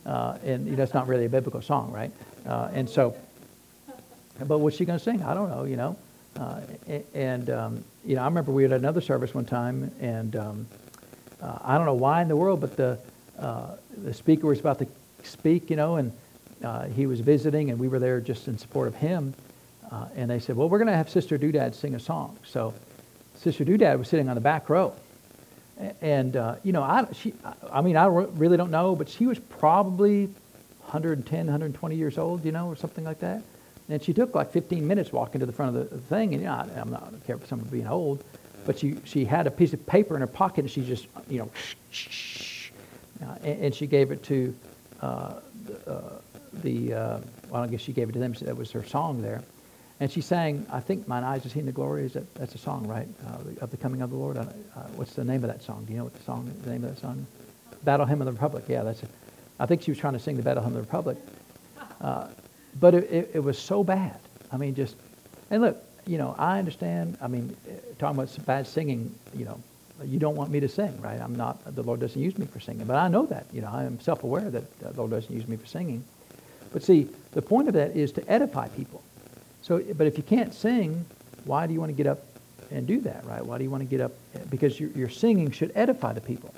[0.05, 2.11] Uh, and you know, that's not really a biblical song, right?
[2.47, 3.17] Uh, and so,
[4.47, 5.23] but what's she going to sing?
[5.23, 5.97] I don't know, you know.
[6.39, 6.61] Uh,
[7.15, 10.67] and um, you know, I remember we had another service one time, and um,
[11.41, 12.99] uh, I don't know why in the world, but the
[13.39, 14.87] uh, the speaker was about to
[15.25, 16.13] speak, you know, and
[16.63, 19.35] uh, he was visiting, and we were there just in support of him.
[19.91, 22.75] Uh, and they said, "Well, we're going to have Sister Doodad sing a song." So,
[23.37, 24.95] Sister Doodad was sitting on the back row,
[26.03, 27.33] and you know, I she,
[27.73, 30.29] I mean, I really don't know, but she was probably
[30.87, 33.43] 110, 120 years old, you know, or something like that.
[33.89, 36.49] And she took like 15 minutes walking to the front of the thing, and you
[36.49, 38.25] know, I, am not care for someone being old,
[38.65, 41.39] but she she had a piece of paper in her pocket, and she just you
[41.39, 41.51] know,
[43.23, 44.55] uh, and, and, she gave it to
[45.01, 45.35] uh,
[45.87, 46.01] uh,
[46.65, 48.33] the uh, well, I guess she gave it to them.
[48.43, 49.43] That was her song there,
[50.01, 50.67] and she sang.
[50.73, 53.09] I think "Mine Eyes Have Seen the Glory." Is that that's a song, right?
[53.25, 54.37] Uh, of the coming of the Lord.
[54.97, 55.85] What's the name of that song?
[55.85, 56.53] Do you know what the song?
[56.65, 57.25] The name of that song?
[57.85, 58.65] Battle Hymn of the Republic.
[58.67, 59.05] Yeah, that's.
[59.05, 59.11] it.
[59.59, 61.19] I think she was trying to sing the Battle Hymn of the Republic.
[62.01, 62.29] Uh,
[62.79, 64.19] but it, it, it, was so bad.
[64.53, 64.97] I mean, just,
[65.51, 67.17] and look, you know, I understand.
[67.23, 69.59] I mean, eh, talking about bad singing, you know,
[70.05, 71.21] you don't want me to sing, right?
[71.21, 72.87] I'm not, the Lord doesn't use me for singing.
[72.87, 75.35] But I know that, you know, I am self aware that uh, the Lord doesn't
[75.35, 76.05] use me for singing.
[76.73, 79.03] But see, the point of that is to edify people.
[79.63, 81.07] So, but if you can't sing,
[81.45, 82.23] why do you want to get up
[82.71, 83.45] and do that, right?
[83.45, 84.13] Why do you want to get up?
[84.35, 86.55] Eh, because your, your singing should edify the people.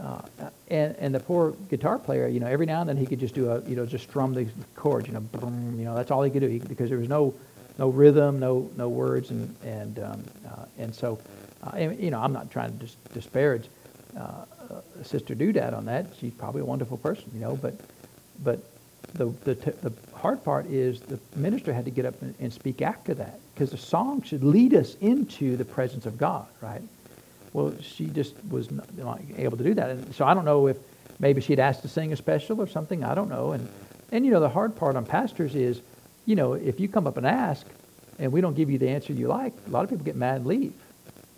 [0.00, 0.20] Uh,
[0.68, 3.34] and, and the poor guitar player, you know, every now and then he could just
[3.34, 6.22] do a, you know, just strum the chords, you know, boom, you know, that's all
[6.22, 7.34] he could do he, because there was no,
[7.78, 11.18] no rhythm, no, no words, and and um, uh, and so,
[11.62, 13.68] uh, and, you know, I'm not trying to dis- disparage
[14.18, 14.44] uh,
[15.02, 16.06] Sister Doodad on that.
[16.18, 17.74] She's probably a wonderful person, you know, but
[18.44, 18.60] but
[19.14, 22.52] the the t- the hard part is the minister had to get up and, and
[22.52, 26.82] speak after that because the song should lead us into the presence of God, right?
[27.56, 29.88] Well, she just was not able to do that.
[29.88, 30.76] And so I don't know if
[31.18, 33.02] maybe she'd asked to sing a special or something.
[33.02, 33.52] I don't know.
[33.52, 33.66] And,
[34.12, 35.80] and you know, the hard part on pastors is,
[36.26, 37.66] you know, if you come up and ask
[38.18, 40.36] and we don't give you the answer you like, a lot of people get mad
[40.36, 40.74] and leave.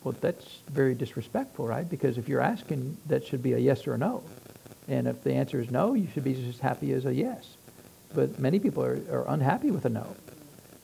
[0.03, 1.89] Well, that's very disrespectful, right?
[1.89, 4.25] Because if you're asking, that should be a yes or a no.
[4.89, 7.47] And if the answer is no, you should be just as happy as a yes.
[8.13, 10.17] But many people are, are unhappy with a no.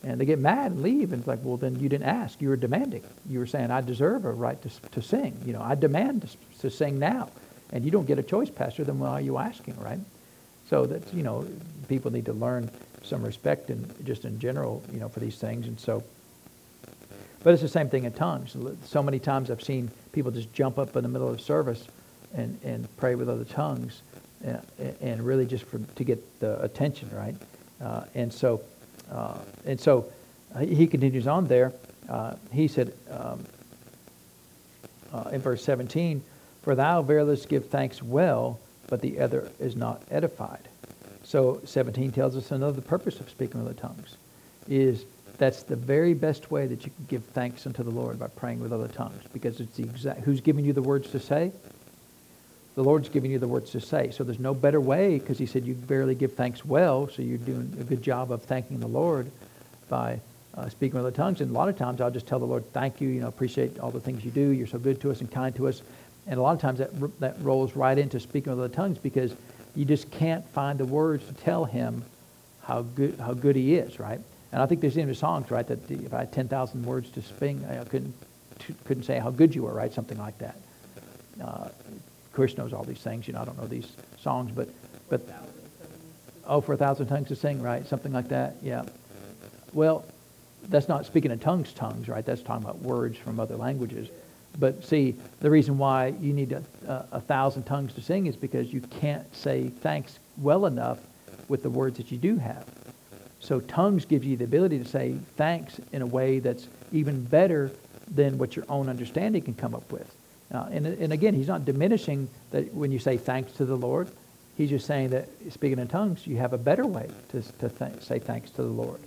[0.04, 1.12] And they get mad and leave.
[1.12, 2.40] And it's like, well, then you didn't ask.
[2.40, 3.02] You were demanding.
[3.28, 5.40] You were saying, I deserve a right to, to sing.
[5.46, 7.30] You know, I demand to, to sing now.
[7.72, 9.98] And you don't get a choice, Pastor, then why are you asking, right?
[10.68, 11.46] So that's, you know,
[11.88, 12.70] people need to learn
[13.02, 15.66] some respect and just in general, you know, for these things.
[15.66, 16.02] And so,
[17.42, 18.56] but it's the same thing in tongues.
[18.86, 21.86] So many times I've seen people just jump up in the middle of service
[22.34, 24.02] and, and pray with other tongues
[24.42, 24.60] and,
[25.00, 27.36] and really just for, to get the attention, right?
[27.82, 28.62] Uh, and so,
[29.14, 30.10] uh, and so
[30.54, 31.72] uh, he continues on there.
[32.08, 33.44] Uh, he said um,
[35.12, 36.22] uh, in verse 17,
[36.62, 38.58] For thou verily give thanks well,
[38.88, 40.68] but the other is not edified.
[41.22, 44.16] So 17 tells us another purpose of speaking with other tongues
[44.68, 45.04] is
[45.38, 48.60] that's the very best way that you can give thanks unto the Lord by praying
[48.60, 51.52] with other tongues because it's the exact who's giving you the words to say
[52.74, 54.10] the Lord's giving you the words to say.
[54.10, 57.38] So there's no better way because he said you barely give thanks well, so you're
[57.38, 59.30] doing a good job of thanking the Lord
[59.88, 60.20] by
[60.56, 61.40] uh, speaking with other tongues.
[61.40, 63.78] And a lot of times I'll just tell the Lord, thank you, you know, appreciate
[63.78, 64.48] all the things you do.
[64.50, 65.82] You're so good to us and kind to us.
[66.26, 69.34] And a lot of times that, that rolls right into speaking with other tongues because
[69.76, 72.04] you just can't find the words to tell him
[72.62, 74.20] how good, how good he is, right?
[74.52, 77.64] And I think there's even songs, right, that if I had 10,000 words to sing,
[77.68, 78.14] I couldn't,
[78.84, 79.92] couldn't say how good you are, right?
[79.92, 80.56] Something like that.
[81.42, 81.68] Uh,
[82.34, 83.26] Chris knows all these things.
[83.26, 84.68] You know, I don't know these songs, but
[85.08, 85.22] but
[86.46, 87.86] oh, for a thousand tongues to sing, right?
[87.86, 88.56] Something like that.
[88.62, 88.82] Yeah.
[89.72, 90.04] Well,
[90.68, 92.24] that's not speaking in tongues, tongues, right?
[92.24, 94.08] That's talking about words from other languages.
[94.58, 98.36] But see, the reason why you need a, a, a thousand tongues to sing is
[98.36, 100.98] because you can't say thanks well enough
[101.48, 102.64] with the words that you do have.
[103.40, 107.70] So tongues gives you the ability to say thanks in a way that's even better
[108.08, 110.10] than what your own understanding can come up with.
[110.54, 114.08] Uh, and, and again, he's not diminishing that when you say thanks to the Lord.
[114.56, 118.02] He's just saying that speaking in tongues, you have a better way to, to th-
[118.02, 119.00] say thanks to the Lord.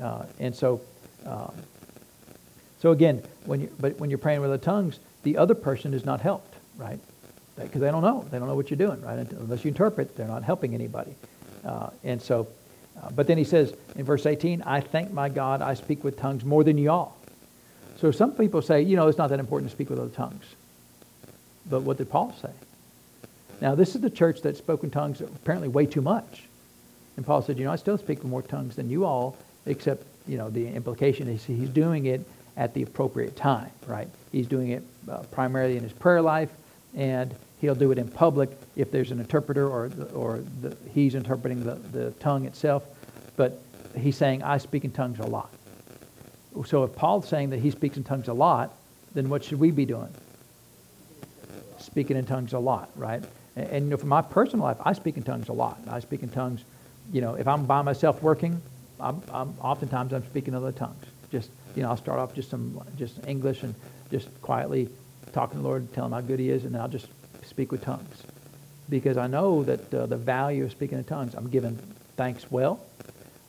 [0.00, 0.80] Uh, and so,
[1.26, 1.52] um,
[2.80, 6.04] so again, when you, but when you're praying with the tongues, the other person is
[6.04, 7.00] not helped, right?
[7.56, 8.24] Because they don't know.
[8.30, 9.18] They don't know what you're doing, right?
[9.18, 11.14] Unless you interpret, they're not helping anybody.
[11.64, 12.46] Uh, and so,
[13.02, 16.18] uh, but then he says in verse 18, I thank my God I speak with
[16.18, 17.16] tongues more than y'all.
[17.98, 20.44] So some people say, you know, it's not that important to speak with other tongues.
[21.68, 22.50] But what did Paul say?
[23.60, 26.44] Now, this is the church that spoke in tongues apparently way too much.
[27.16, 29.36] And Paul said, you know, I still speak more tongues than you all,
[29.66, 34.08] except, you know, the implication is he's doing it at the appropriate time, right?
[34.32, 36.50] He's doing it uh, primarily in his prayer life,
[36.94, 41.64] and he'll do it in public if there's an interpreter or, or the, he's interpreting
[41.64, 42.84] the, the tongue itself.
[43.36, 43.60] But
[43.96, 45.50] he's saying, I speak in tongues a lot.
[46.66, 48.74] So if Paul's saying that he speaks in tongues a lot,
[49.14, 50.12] then what should we be doing?
[51.94, 53.22] Speaking in tongues a lot, right?
[53.54, 55.78] And, and you know, for my personal life, I speak in tongues a lot.
[55.88, 56.64] I speak in tongues,
[57.12, 58.60] you know, if I'm by myself working,
[58.98, 61.04] I'm, I'm oftentimes I'm speaking other tongues.
[61.30, 63.76] Just you know, I'll start off just some just English and
[64.10, 64.88] just quietly
[65.32, 67.06] talking to the Lord, telling him how good He is, and then I'll just
[67.44, 68.24] speak with tongues
[68.90, 71.34] because I know that uh, the value of speaking in tongues.
[71.36, 71.78] I'm giving
[72.16, 72.80] thanks well.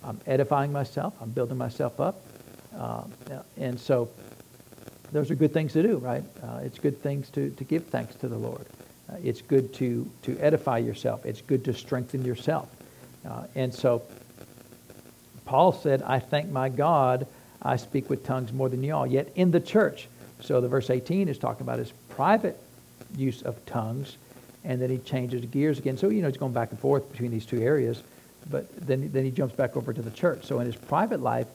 [0.03, 1.15] I'm edifying myself.
[1.19, 2.21] I'm building myself up,
[2.77, 3.05] uh,
[3.57, 4.07] and so
[5.11, 6.23] those are good things to do, right?
[6.43, 8.65] Uh, it's good things to, to give thanks to the Lord.
[9.09, 11.25] Uh, it's good to to edify yourself.
[11.25, 12.69] It's good to strengthen yourself,
[13.27, 14.01] uh, and so
[15.45, 17.27] Paul said, "I thank my God."
[17.65, 19.07] I speak with tongues more than you all.
[19.07, 20.07] Yet in the church,
[20.39, 22.61] so the verse 18 is talking about his private
[23.17, 24.17] use of tongues,
[24.63, 25.97] and then he changes gears again.
[25.97, 28.03] So, you know, he's going back and forth between these two areas,
[28.49, 30.45] but then, then he jumps back over to the church.
[30.45, 31.47] So in his private life,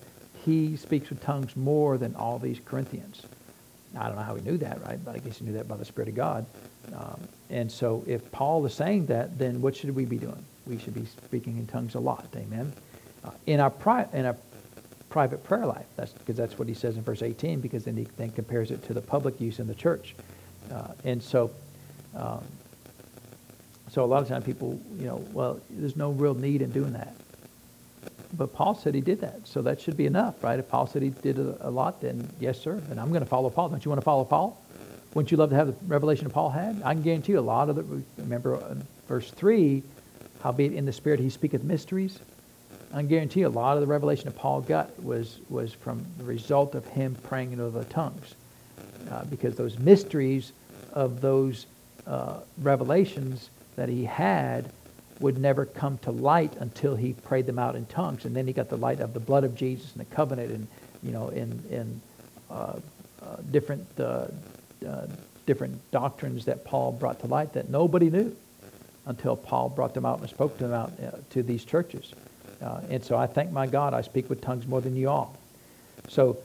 [0.44, 3.22] he speaks with tongues more than all these Corinthians.
[3.96, 5.02] I don't know how he knew that, right?
[5.04, 6.46] But I guess he knew that by the Spirit of God.
[6.94, 7.20] Um,
[7.50, 10.44] and so if Paul is saying that, then what should we be doing?
[10.66, 12.26] We should be speaking in tongues a lot.
[12.36, 12.72] Amen.
[13.24, 13.72] Uh, in our
[14.12, 14.34] in
[15.08, 15.86] private prayer life.
[15.96, 17.60] That's because that's what he says in verse 18.
[17.60, 20.14] Because then he then compares it to the public use in the church,
[20.72, 21.50] uh, and so.
[22.16, 22.44] Um,
[23.90, 26.92] so a lot of times people, you know, well, there's no real need in doing
[26.92, 27.12] that.
[28.36, 30.58] But Paul said he did that, so that should be enough, right?
[30.58, 32.80] If Paul said he did a, a lot, then yes, sir.
[32.90, 33.68] And I'm going to follow Paul.
[33.68, 34.60] Don't you want to follow Paul?
[35.14, 36.80] Wouldn't you love to have the revelation Paul had?
[36.84, 38.02] I can guarantee you a lot of the.
[38.18, 38.76] Remember,
[39.08, 39.82] verse three,
[40.42, 42.20] howbeit in the spirit he speaketh mysteries.
[42.92, 46.24] I guarantee you a lot of the revelation that Paul got was, was from the
[46.24, 48.34] result of him praying in other tongues.
[49.10, 50.52] Uh, because those mysteries
[50.92, 51.66] of those
[52.06, 54.70] uh, revelations that he had
[55.20, 58.24] would never come to light until he prayed them out in tongues.
[58.24, 60.66] And then he got the light of the blood of Jesus and the covenant and,
[61.02, 62.00] you know, in, in
[62.50, 62.80] uh,
[63.22, 64.26] uh different, uh,
[64.86, 65.06] uh,
[65.46, 68.34] different doctrines that Paul brought to light that nobody knew
[69.06, 72.12] until Paul brought them out and spoke to them out to these churches.
[72.62, 75.36] Uh, and so I thank my God I speak with tongues more than you all.
[76.08, 76.38] So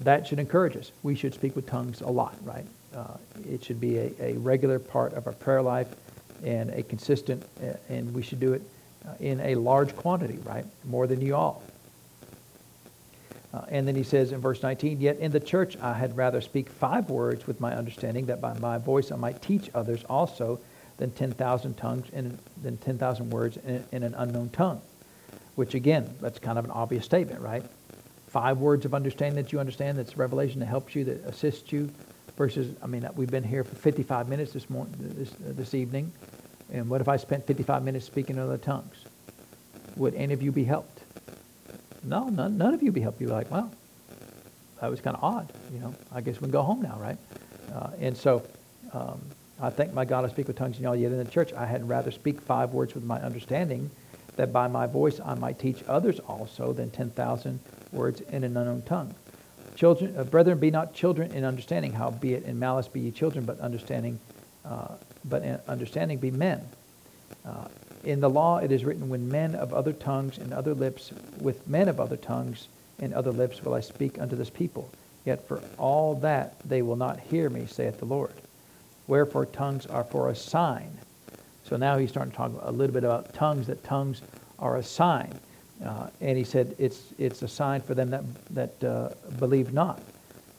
[0.00, 0.92] that should encourage us.
[1.02, 2.66] We should speak with tongues a lot, right?
[2.94, 3.16] Uh,
[3.48, 5.88] it should be a, a, regular part of our prayer life
[6.42, 8.62] and a consistent, uh, and we should do it
[9.06, 10.64] uh, in a large quantity, right?
[10.84, 11.62] More than you all.
[13.54, 16.40] Uh, and then he says in verse 19, Yet in the church I had rather
[16.40, 20.60] speak five words with my understanding, that by my voice I might teach others also,
[20.98, 24.80] than 10,000 tongues and than 10,000 words in, in an unknown tongue
[25.54, 27.62] which again, that's kind of an obvious statement, right?
[28.28, 31.90] Five words of understanding that you understand, that's revelation that helps you, that assists you,
[32.36, 36.12] versus, I mean, we've been here for 55 minutes this morning, this, uh, this evening,
[36.72, 39.04] and what if I spent 55 minutes speaking in other tongues?
[39.96, 41.02] Would any of you be helped?
[42.02, 43.20] No, none, none of you be helped.
[43.20, 43.70] You're like, well,
[44.80, 45.52] that was kind of odd.
[45.72, 47.18] You know, I guess we can go home now, right?
[47.72, 48.42] Uh, and so
[48.92, 49.20] um,
[49.60, 51.66] I thank my God I speak with tongues in y'all, yet in the church I
[51.66, 53.90] had rather speak five words with my understanding
[54.36, 57.60] that by my voice I might teach others also than 10,000
[57.92, 59.14] words in an unknown tongue.
[59.76, 63.60] Children, uh, brethren, be not children in understanding, howbeit in malice be ye children, but
[63.60, 64.18] understanding,
[64.64, 66.60] uh, but in understanding be men.
[67.44, 67.68] Uh,
[68.04, 71.66] in the law it is written, when men of other tongues and other lips, with
[71.68, 72.68] men of other tongues
[73.00, 74.90] and other lips will I speak unto this people.
[75.24, 78.32] Yet for all that they will not hear me, saith the Lord.
[79.06, 80.98] Wherefore tongues are for a sign
[81.72, 84.20] so now he's starting to talk a little bit about tongues, that tongues
[84.58, 85.32] are a sign.
[85.82, 89.08] Uh, and he said it's, it's a sign for them that, that uh,
[89.38, 90.02] believe not.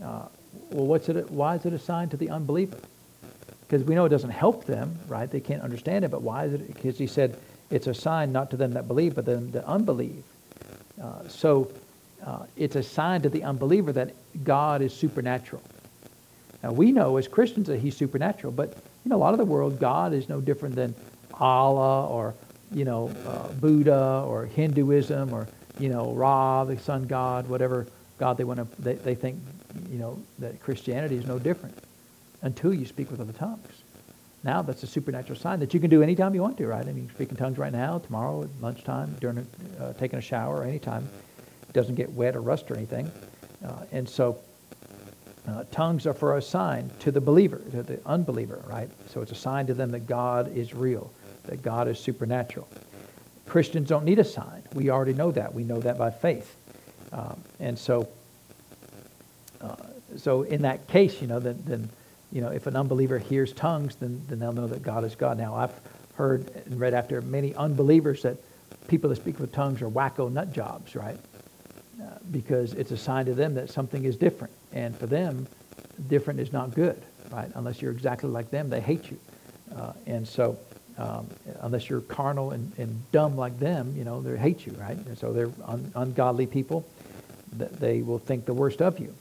[0.04, 0.26] Uh,
[0.72, 2.78] well, what's it, why is it a sign to the unbeliever?
[3.68, 5.30] Because we know it doesn't help them, right?
[5.30, 6.68] They can't understand it, but why is it?
[6.68, 7.38] Because he said
[7.70, 10.24] it's a sign not to them that believe, but them that unbelieve.
[11.02, 11.72] Uh, so
[12.26, 15.62] uh, it's a sign to the unbeliever that God is supernatural.
[16.62, 19.46] Now we know as Christians that he's supernatural, but you know, a lot of the
[19.46, 20.96] world, God is no different than
[21.34, 22.34] Allah or,
[22.72, 25.48] you know, uh, Buddha or Hinduism or,
[25.80, 27.88] you know, Ra, the sun god, whatever
[28.18, 29.42] God they want to, they, they think,
[29.90, 31.76] you know, that Christianity is no different
[32.44, 33.84] until you speak with other tongues.
[34.44, 36.86] Now that's a supernatural sign that you can do anytime you want to, right?
[36.86, 39.48] I mean, you speak in tongues right now, tomorrow, at lunchtime, during
[39.80, 41.10] a, uh, taking a shower, anytime.
[41.68, 43.10] It doesn't get wet or rust or anything.
[43.66, 44.38] Uh, and so
[45.48, 48.90] uh, tongues are for a sign to the believer, to the unbeliever, right?
[49.08, 51.12] So it's a sign to them that God is real,
[51.46, 52.68] that God is supernatural.
[53.48, 54.64] Christians don't need a sign.
[54.74, 55.54] We already know that.
[55.54, 56.56] We know that by faith.
[57.12, 58.08] Um, and so,
[59.62, 59.76] uh,
[60.18, 61.90] so in that case, you know, then, then,
[62.34, 65.38] you know, if an unbeliever hears tongues, then, then they'll know that God is God.
[65.38, 65.74] Now, I've
[66.16, 68.38] heard and read after many unbelievers that
[68.88, 71.18] people that speak with tongues are wacko nut jobs, right?
[72.02, 74.52] Uh, because it's a sign to them that something is different.
[74.74, 75.48] And for them,
[76.08, 77.00] different is not good,
[77.32, 77.52] right?
[77.54, 79.20] Unless you're exactly like them, they hate you.
[79.76, 80.58] Uh, and so,
[80.98, 81.28] um,
[81.62, 84.98] unless you're carnal and, and, dumb like them, you know, they hate you, right?
[84.98, 86.86] And so they're un- ungodly people.
[87.58, 89.14] That they will think the worst of you.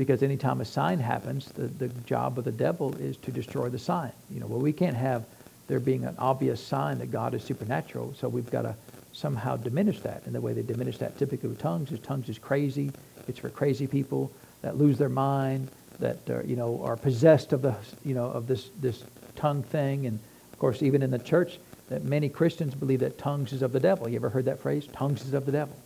[0.00, 3.78] Because anytime a sign happens, the, the job of the devil is to destroy the
[3.78, 4.10] sign.
[4.30, 5.26] You know, well, we can't have
[5.68, 8.74] there being an obvious sign that God is supernatural, so we've got to
[9.12, 10.22] somehow diminish that.
[10.24, 12.92] And the way they diminish that typically with tongues is tongues is crazy.
[13.28, 14.32] It's for crazy people
[14.62, 18.46] that lose their mind, that are, you know are possessed of the you know of
[18.46, 19.04] this this
[19.36, 20.06] tongue thing.
[20.06, 20.18] And
[20.50, 21.58] of course, even in the church,
[21.90, 24.08] that many Christians believe that tongues is of the devil.
[24.08, 24.88] You ever heard that phrase?
[24.94, 25.76] Tongues is of the devil.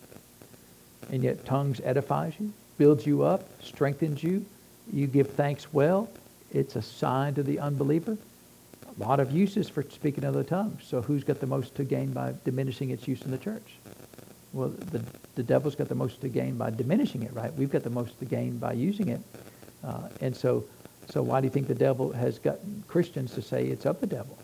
[1.11, 4.45] And yet, tongues edifies you, builds you up, strengthens you.
[4.93, 6.11] You give thanks well.
[6.53, 8.17] It's a sign to the unbeliever
[8.99, 10.85] a lot of uses for speaking other tongues.
[10.87, 13.75] So who's got the most to gain by diminishing its use in the church?
[14.53, 15.03] Well, the,
[15.35, 17.53] the devil's got the most to gain by diminishing it, right?
[17.55, 19.21] We've got the most to gain by using it.
[19.83, 20.65] Uh, and so,
[21.11, 24.07] so why do you think the devil has gotten Christians to say it's of the
[24.07, 24.39] devil?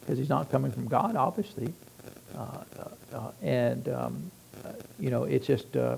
[0.00, 1.72] Because he's not coming from God, obviously.
[2.36, 2.40] Uh,
[2.78, 4.30] uh, uh and, um,
[4.98, 5.96] you know, it's just uh,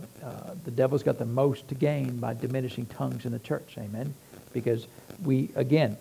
[0.64, 3.76] the devil's got the most to gain by diminishing tongues in the church.
[3.78, 4.14] Amen?
[4.52, 4.86] Because
[5.22, 5.96] we, again,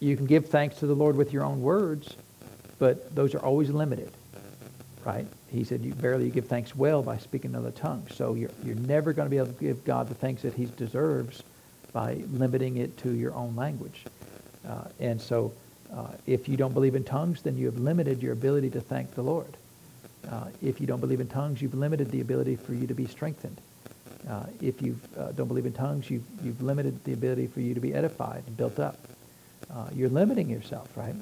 [0.00, 2.16] you can give thanks to the Lord with your own words,
[2.78, 4.10] but those are always limited,
[5.04, 5.26] right?
[5.50, 8.06] He said, you barely give thanks well by speaking another tongue.
[8.10, 10.66] So you're, you're never going to be able to give God the thanks that he
[10.76, 11.42] deserves
[11.92, 14.04] by limiting it to your own language.
[14.68, 15.52] Uh, and so
[15.92, 19.14] uh, if you don't believe in tongues, then you have limited your ability to thank
[19.14, 19.56] the Lord.
[20.30, 23.06] Uh, if you don't believe in tongues, you've limited the ability for you to be
[23.06, 23.60] strengthened.
[24.28, 27.74] Uh, if you uh, don't believe in tongues, you've, you've limited the ability for you
[27.74, 28.98] to be edified and built up
[29.74, 31.14] uh, you're limiting yourself, right?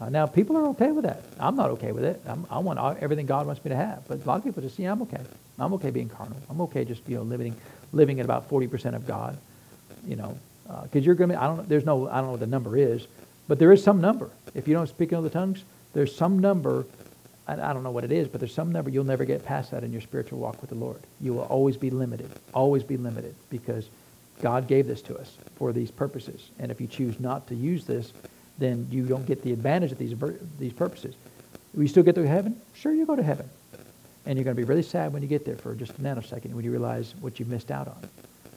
[0.00, 1.22] Uh, now, people are okay with that.
[1.40, 2.20] I'm not okay with it.
[2.26, 4.06] I'm, i want everything God wants me to have.
[4.06, 5.20] But a lot of people just, yeah, I'm okay.
[5.58, 6.36] I'm okay being carnal.
[6.48, 7.56] I'm okay just, you know, living,
[7.92, 9.36] living at about 40% of God,
[10.06, 10.38] you know.
[10.82, 12.76] Because uh, you're going to, I don't there's no, I don't know what the number
[12.76, 13.06] is,
[13.48, 14.30] but there is some number.
[14.54, 15.64] If you don't speak in other tongues,
[15.94, 16.84] there's some number,
[17.48, 19.72] I, I don't know what it is, but there's some number, you'll never get past
[19.72, 21.00] that in your spiritual walk with the Lord.
[21.20, 23.88] You will always be limited, always be limited, because
[24.40, 26.50] God gave this to us for these purposes.
[26.58, 28.12] And if you choose not to use this,
[28.58, 30.14] then you don't get the advantage of these,
[30.58, 31.14] these purposes.
[31.74, 32.60] Will you still get to heaven?
[32.74, 33.48] Sure, you go to heaven.
[34.26, 36.52] And you're going to be really sad when you get there for just a nanosecond
[36.52, 38.08] when you realize what you've missed out on.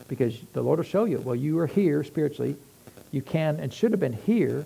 [0.08, 2.58] Because the Lord will show you, well, you are here spiritually.
[3.12, 4.66] You can and should have been here,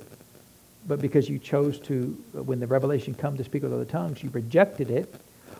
[0.87, 4.29] but because you chose to, when the revelation come to speak with other tongues, you
[4.29, 5.13] rejected it.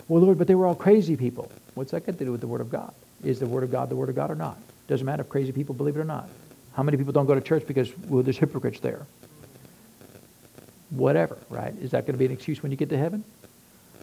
[0.08, 1.52] Well, Lord, but they were all crazy people.
[1.74, 2.94] What's that got to do with the Word of God?
[3.24, 4.58] Is the Word of God the Word of God or not?
[4.88, 6.30] Doesn't matter if crazy people believe it or not.
[6.74, 9.08] How many people don't go to church because, well, there's hypocrites there?
[10.92, 11.74] Whatever, right?
[11.82, 13.24] Is that going to be an excuse when you get to heaven?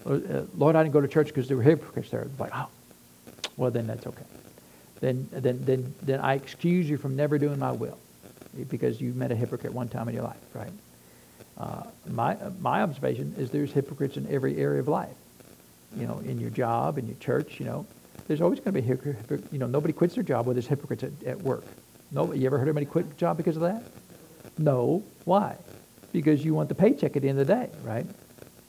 [0.05, 2.27] Uh, Lord, I didn't go to church because there were hypocrites there.
[2.39, 2.69] Like, oh,
[3.57, 4.25] well, then that's okay.
[5.01, 7.99] Then, then, then, then I excuse you from never doing my will
[8.69, 10.73] because you met a hypocrite one time in your life, right?
[11.63, 15.15] Uh, my, my observation is there's hypocrites in every area of life.
[15.97, 17.87] You know, in your job, in your church, you know,
[18.27, 19.47] there's always going to be hypocrites.
[19.53, 21.65] You know, nobody quits their job where there's hypocrites at, at work.
[22.11, 23.85] No, you ever heard anybody quit a job because of that?
[24.59, 25.05] No.
[25.25, 25.57] Why?
[26.13, 28.07] Because you want the paycheck at the end of the day, right?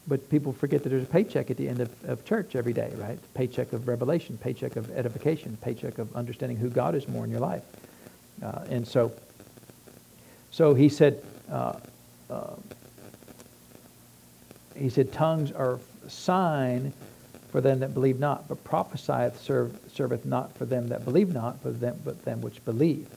[0.08, 2.94] But people forget that there's a paycheck at the end of, of church every day,
[2.98, 3.18] right?
[3.34, 7.40] Paycheck of revelation, paycheck of edification, paycheck of understanding who God is more in your
[7.40, 7.64] life.
[8.44, 9.12] Uh, and so,
[10.52, 11.80] so he said, uh,
[12.30, 12.56] uh,
[14.76, 16.94] he said, tongues are a sign
[17.52, 21.62] for them that believe not, but prophesieth serve, serveth not for them that believe not,
[21.64, 23.08] but them, but them which believe.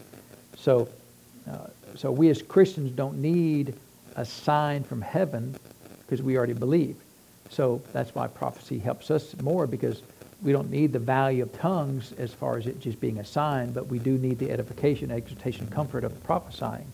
[0.56, 0.88] So,
[1.50, 3.74] uh, so we as Christians don't need
[4.16, 5.54] a sign from heaven
[6.00, 6.96] because we already believe.
[7.50, 10.02] So that's why prophecy helps us more because
[10.42, 13.72] we don't need the value of tongues as far as it just being a sign,
[13.72, 16.86] but we do need the edification, exhortation, comfort of prophesying.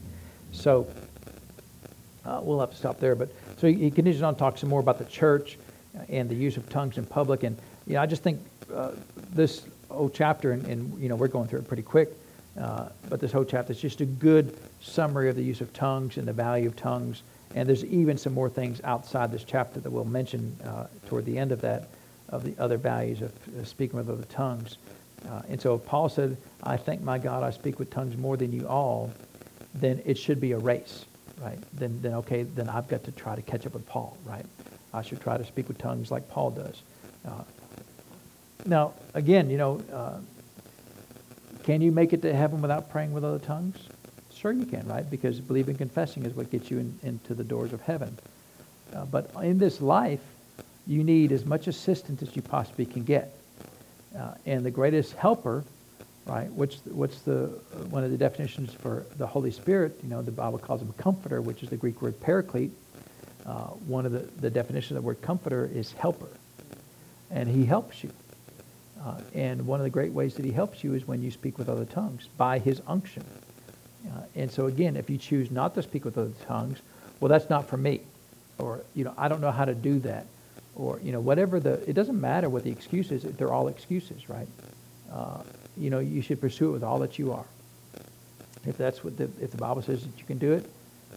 [0.52, 0.86] So
[2.24, 3.14] uh, we'll have to stop there.
[3.14, 3.30] But
[3.62, 5.56] so he, he continues on to talk some more about the church
[6.08, 7.44] and the use of tongues in public.
[7.44, 7.56] And
[7.86, 8.40] you know, I just think
[8.74, 8.90] uh,
[9.32, 12.10] this whole chapter, and, and, you know, we're going through it pretty quick,
[12.60, 16.16] uh, but this whole chapter is just a good summary of the use of tongues
[16.16, 17.22] and the value of tongues.
[17.54, 21.38] And there's even some more things outside this chapter that we'll mention uh, toward the
[21.38, 21.88] end of that,
[22.30, 23.32] of the other values of
[23.62, 24.78] speaking with other tongues.
[25.30, 28.52] Uh, and so Paul said, I thank my God I speak with tongues more than
[28.52, 29.12] you all,
[29.72, 31.04] then it should be a race,
[31.42, 31.58] right?
[31.74, 34.46] Then, then okay, then I've got to try to catch up with Paul, right?
[34.94, 36.82] I should try to speak with tongues like Paul does.
[37.26, 37.42] Uh,
[38.64, 40.18] now, again, you know, uh,
[41.64, 43.76] can you make it to heaven without praying with other tongues?
[44.34, 45.08] Sure you can, right?
[45.08, 48.16] Because believing confessing is what gets you in, into the doors of heaven.
[48.94, 50.20] Uh, but in this life,
[50.86, 53.32] you need as much assistance as you possibly can get.
[54.18, 55.64] Uh, and the greatest helper,
[56.26, 56.50] right?
[56.52, 57.46] What's the, what's the
[57.90, 59.98] one of the definitions for the Holy Spirit?
[60.02, 62.72] You know, the Bible calls him a comforter, which is the Greek word paraclete.
[63.44, 66.28] Uh, one of the, the definitions of the word comforter is helper,
[67.30, 68.10] and he helps you.
[69.04, 71.58] Uh, and one of the great ways that he helps you is when you speak
[71.58, 73.24] with other tongues by his unction.
[74.06, 76.78] Uh, and so again, if you choose not to speak with other tongues,
[77.18, 78.00] well, that's not for me,
[78.58, 80.26] or you know, I don't know how to do that,
[80.76, 81.88] or you know, whatever the.
[81.88, 84.48] It doesn't matter what the excuse is; they're all excuses, right?
[85.76, 87.46] You know, you should pursue it with all that you are.
[88.66, 90.70] If that's what the, if the Bible says that you can do it,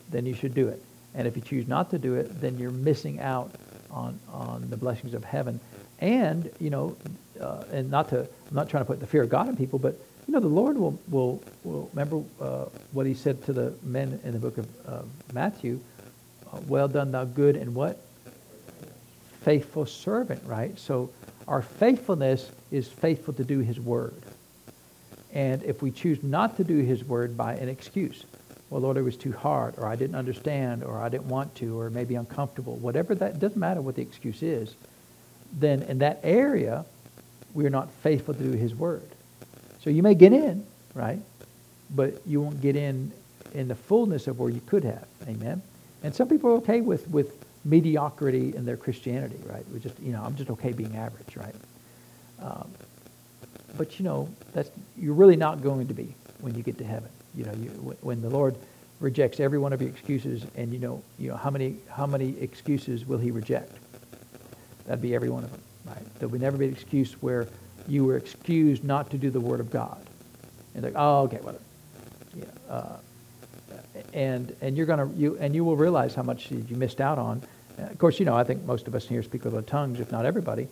[0.10, 0.82] then you should do it.
[1.14, 3.52] And if you choose not to do it, then you're missing out
[3.92, 5.60] on on the blessings of heaven.
[6.00, 6.98] And you know,
[7.40, 9.80] uh, and not to, I'm not trying to put the fear of God in people,
[9.80, 13.74] but you know, the Lord will, will, will remember uh, what he said to the
[13.84, 15.02] men in the book of uh,
[15.34, 15.80] Matthew,
[16.68, 18.02] well done thou good and what?
[19.42, 20.78] Faithful servant, right?
[20.80, 21.12] So
[21.48, 24.16] our faithfulness is faithful to do his word.
[25.36, 28.24] And if we choose not to do his word by an excuse,
[28.70, 31.80] well, Lord, it was too hard, or I didn't understand, or I didn't want to,
[31.80, 34.74] or maybe uncomfortable, whatever that, doesn't matter what the excuse is,
[35.60, 36.86] then in that area,
[37.54, 39.08] we are not faithful to do his word.
[39.84, 41.20] So you may get in, right?
[41.94, 43.12] But you won't get in
[43.54, 45.08] in the fullness of where you could have.
[45.28, 45.62] Amen.
[46.04, 49.66] And some people are okay with, with mediocrity in their Christianity, right?
[49.72, 51.56] We just, you know, I'm just okay being average, right?
[52.42, 52.70] Um,
[53.78, 57.10] but you know, that's you're really not going to be when you get to heaven.
[57.36, 57.70] You know, you,
[58.02, 58.56] when the Lord
[59.00, 62.40] rejects every one of your excuses, and you know, you know how many how many
[62.40, 63.72] excuses will He reject?
[64.86, 65.62] That'd be every one of them.
[65.86, 66.20] Right?
[66.20, 67.48] There would never be an excuse where
[67.88, 70.02] you were excused not to do the Word of God.
[70.74, 71.64] And like, oh, okay, whatever.
[72.36, 72.98] Yeah, uh,
[74.14, 77.42] and and you're gonna you and you will realize how much you missed out on.
[77.78, 80.00] Uh, of course, you know I think most of us here speak with our tongues,
[80.00, 80.68] if not everybody.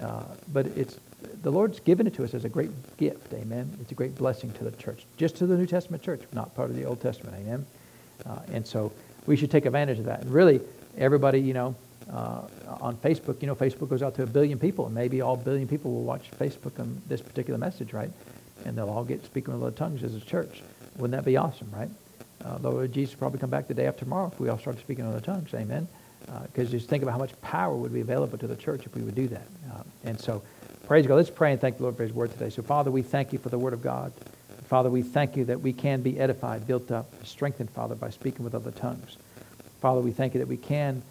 [0.00, 0.98] Uh, but it's
[1.42, 3.32] the Lord's given it to us as a great gift.
[3.32, 3.70] Amen.
[3.80, 6.70] It's a great blessing to the church, just to the New Testament church, not part
[6.70, 7.36] of the Old Testament.
[7.40, 7.66] Amen.
[8.26, 8.92] Uh, and so
[9.26, 10.22] we should take advantage of that.
[10.22, 10.60] And really,
[10.96, 11.74] everybody, you know,
[12.12, 12.42] uh,
[12.80, 15.66] on Facebook, you know, Facebook goes out to a billion people, and maybe all billion
[15.66, 18.10] people will watch Facebook on this particular message, right?
[18.64, 20.62] And they'll all get speaking with other tongues as a church.
[20.96, 21.88] Wouldn't that be awesome, right?
[22.44, 25.04] Uh, Lord Jesus probably come back the day after tomorrow if we all started speaking
[25.04, 25.52] in other tongues.
[25.54, 25.88] Amen.
[26.42, 28.94] Because uh, just think about how much power would be available to the church if
[28.94, 29.46] we would do that.
[29.72, 30.42] Uh, and so,
[30.86, 31.16] praise God.
[31.16, 32.50] Let's pray and thank the Lord for His word today.
[32.50, 34.12] So, Father, we thank you for the word of God.
[34.66, 38.44] Father, we thank you that we can be edified, built up, strengthened, Father, by speaking
[38.44, 39.16] with other tongues.
[39.80, 41.02] Father, we thank you that we can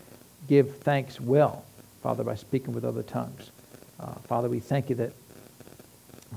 [0.48, 1.64] give thanks well,
[2.02, 3.52] Father, by speaking with other tongues.
[4.00, 5.14] Uh, Father, we thank you that,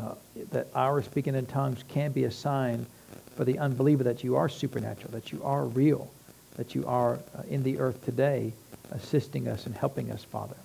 [0.01, 0.15] uh,
[0.51, 2.87] that our speaking in tongues can be a sign
[3.35, 6.11] for the unbeliever that you are supernatural, that you are real,
[6.57, 8.53] that you are uh, in the earth today
[8.93, 10.57] assisting us and helping us, Father.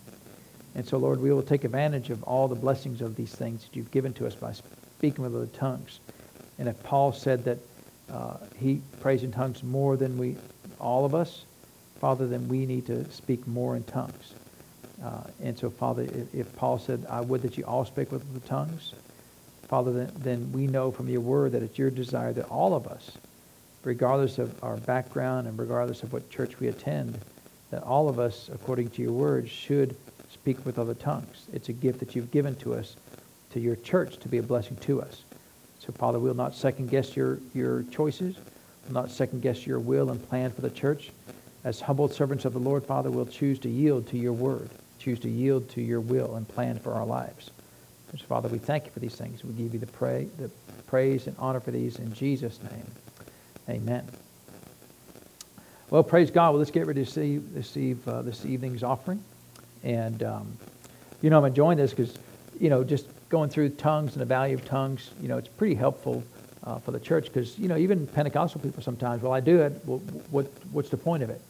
[0.76, 3.76] And so, Lord, we will take advantage of all the blessings of these things that
[3.76, 4.54] you've given to us by
[4.98, 6.00] speaking with other tongues.
[6.60, 7.58] And if Paul said that
[8.12, 10.38] uh, he prays in tongues more than we,
[10.80, 11.44] all of us,
[12.00, 14.34] Father, then we need to speak more in tongues.
[15.04, 18.34] Uh, and so, Father, if, if, Paul said, I would that you all speak with
[18.34, 18.94] the tongues,
[19.68, 22.88] Father, then, then we know from your word that it's your desire that all of
[22.88, 23.12] us,
[23.84, 27.18] regardless of our background and regardless of what church we attend,
[27.72, 29.96] that all of us, according to your word, should
[30.34, 31.48] speak with other tongues.
[31.54, 32.96] It's a gift that you've given to us,
[33.52, 35.24] to your church, to be a blessing to us.
[35.80, 38.36] So, Father, we'll not second guess your, your choices,
[38.86, 41.12] we'll not second guess your will and plan for the church
[41.64, 44.70] as humble servants of the Lord, Father, we'll choose to yield to your word,
[45.00, 47.52] choose to yield to your will and plan for our lives.
[48.18, 49.44] So, Father, we thank you for these things.
[49.44, 50.50] We give you the, pray, the
[50.88, 52.92] praise and honor for these in Jesus' name.
[53.70, 54.06] Amen.
[55.90, 56.52] Well, praise God.
[56.52, 59.24] Well, let's get ready to receive, receive uh, this evening's offering.
[59.84, 60.58] And, um,
[61.22, 62.18] you know, I'm enjoying this because,
[62.60, 65.76] you know, just going through tongues and the value of tongues, you know, it's pretty
[65.76, 66.24] helpful
[66.64, 69.82] uh, for the church because, you know, even Pentecostal people sometimes, well, I do it.
[69.86, 71.42] Well, what, what's the point of it?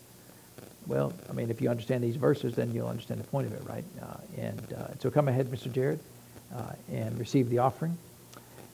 [0.87, 3.63] Well, I mean, if you understand these verses, then you'll understand the point of it,
[3.67, 3.83] right?
[4.01, 5.71] Uh, and uh, so come ahead, Mr.
[5.71, 5.99] Jared,
[6.55, 7.97] uh, and receive the offering.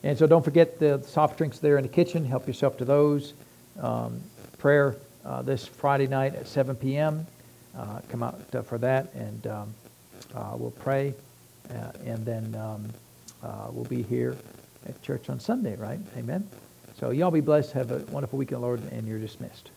[0.02, 2.24] And so don't forget the soft drinks there in the kitchen.
[2.24, 3.34] Help yourself to those.
[3.80, 4.20] Um,
[4.58, 7.26] prayer uh, this Friday night at 7 p.m.
[7.78, 9.74] Uh, come out uh, for that, and um,
[10.56, 11.14] we'll pray,
[12.04, 12.92] and then um,
[13.72, 14.36] we'll be here
[14.86, 16.00] at church on Sunday, right?
[16.16, 16.48] Amen.
[16.98, 17.72] So y'all be blessed.
[17.72, 19.70] Have a wonderful weekend, Lord, and you're dismissed.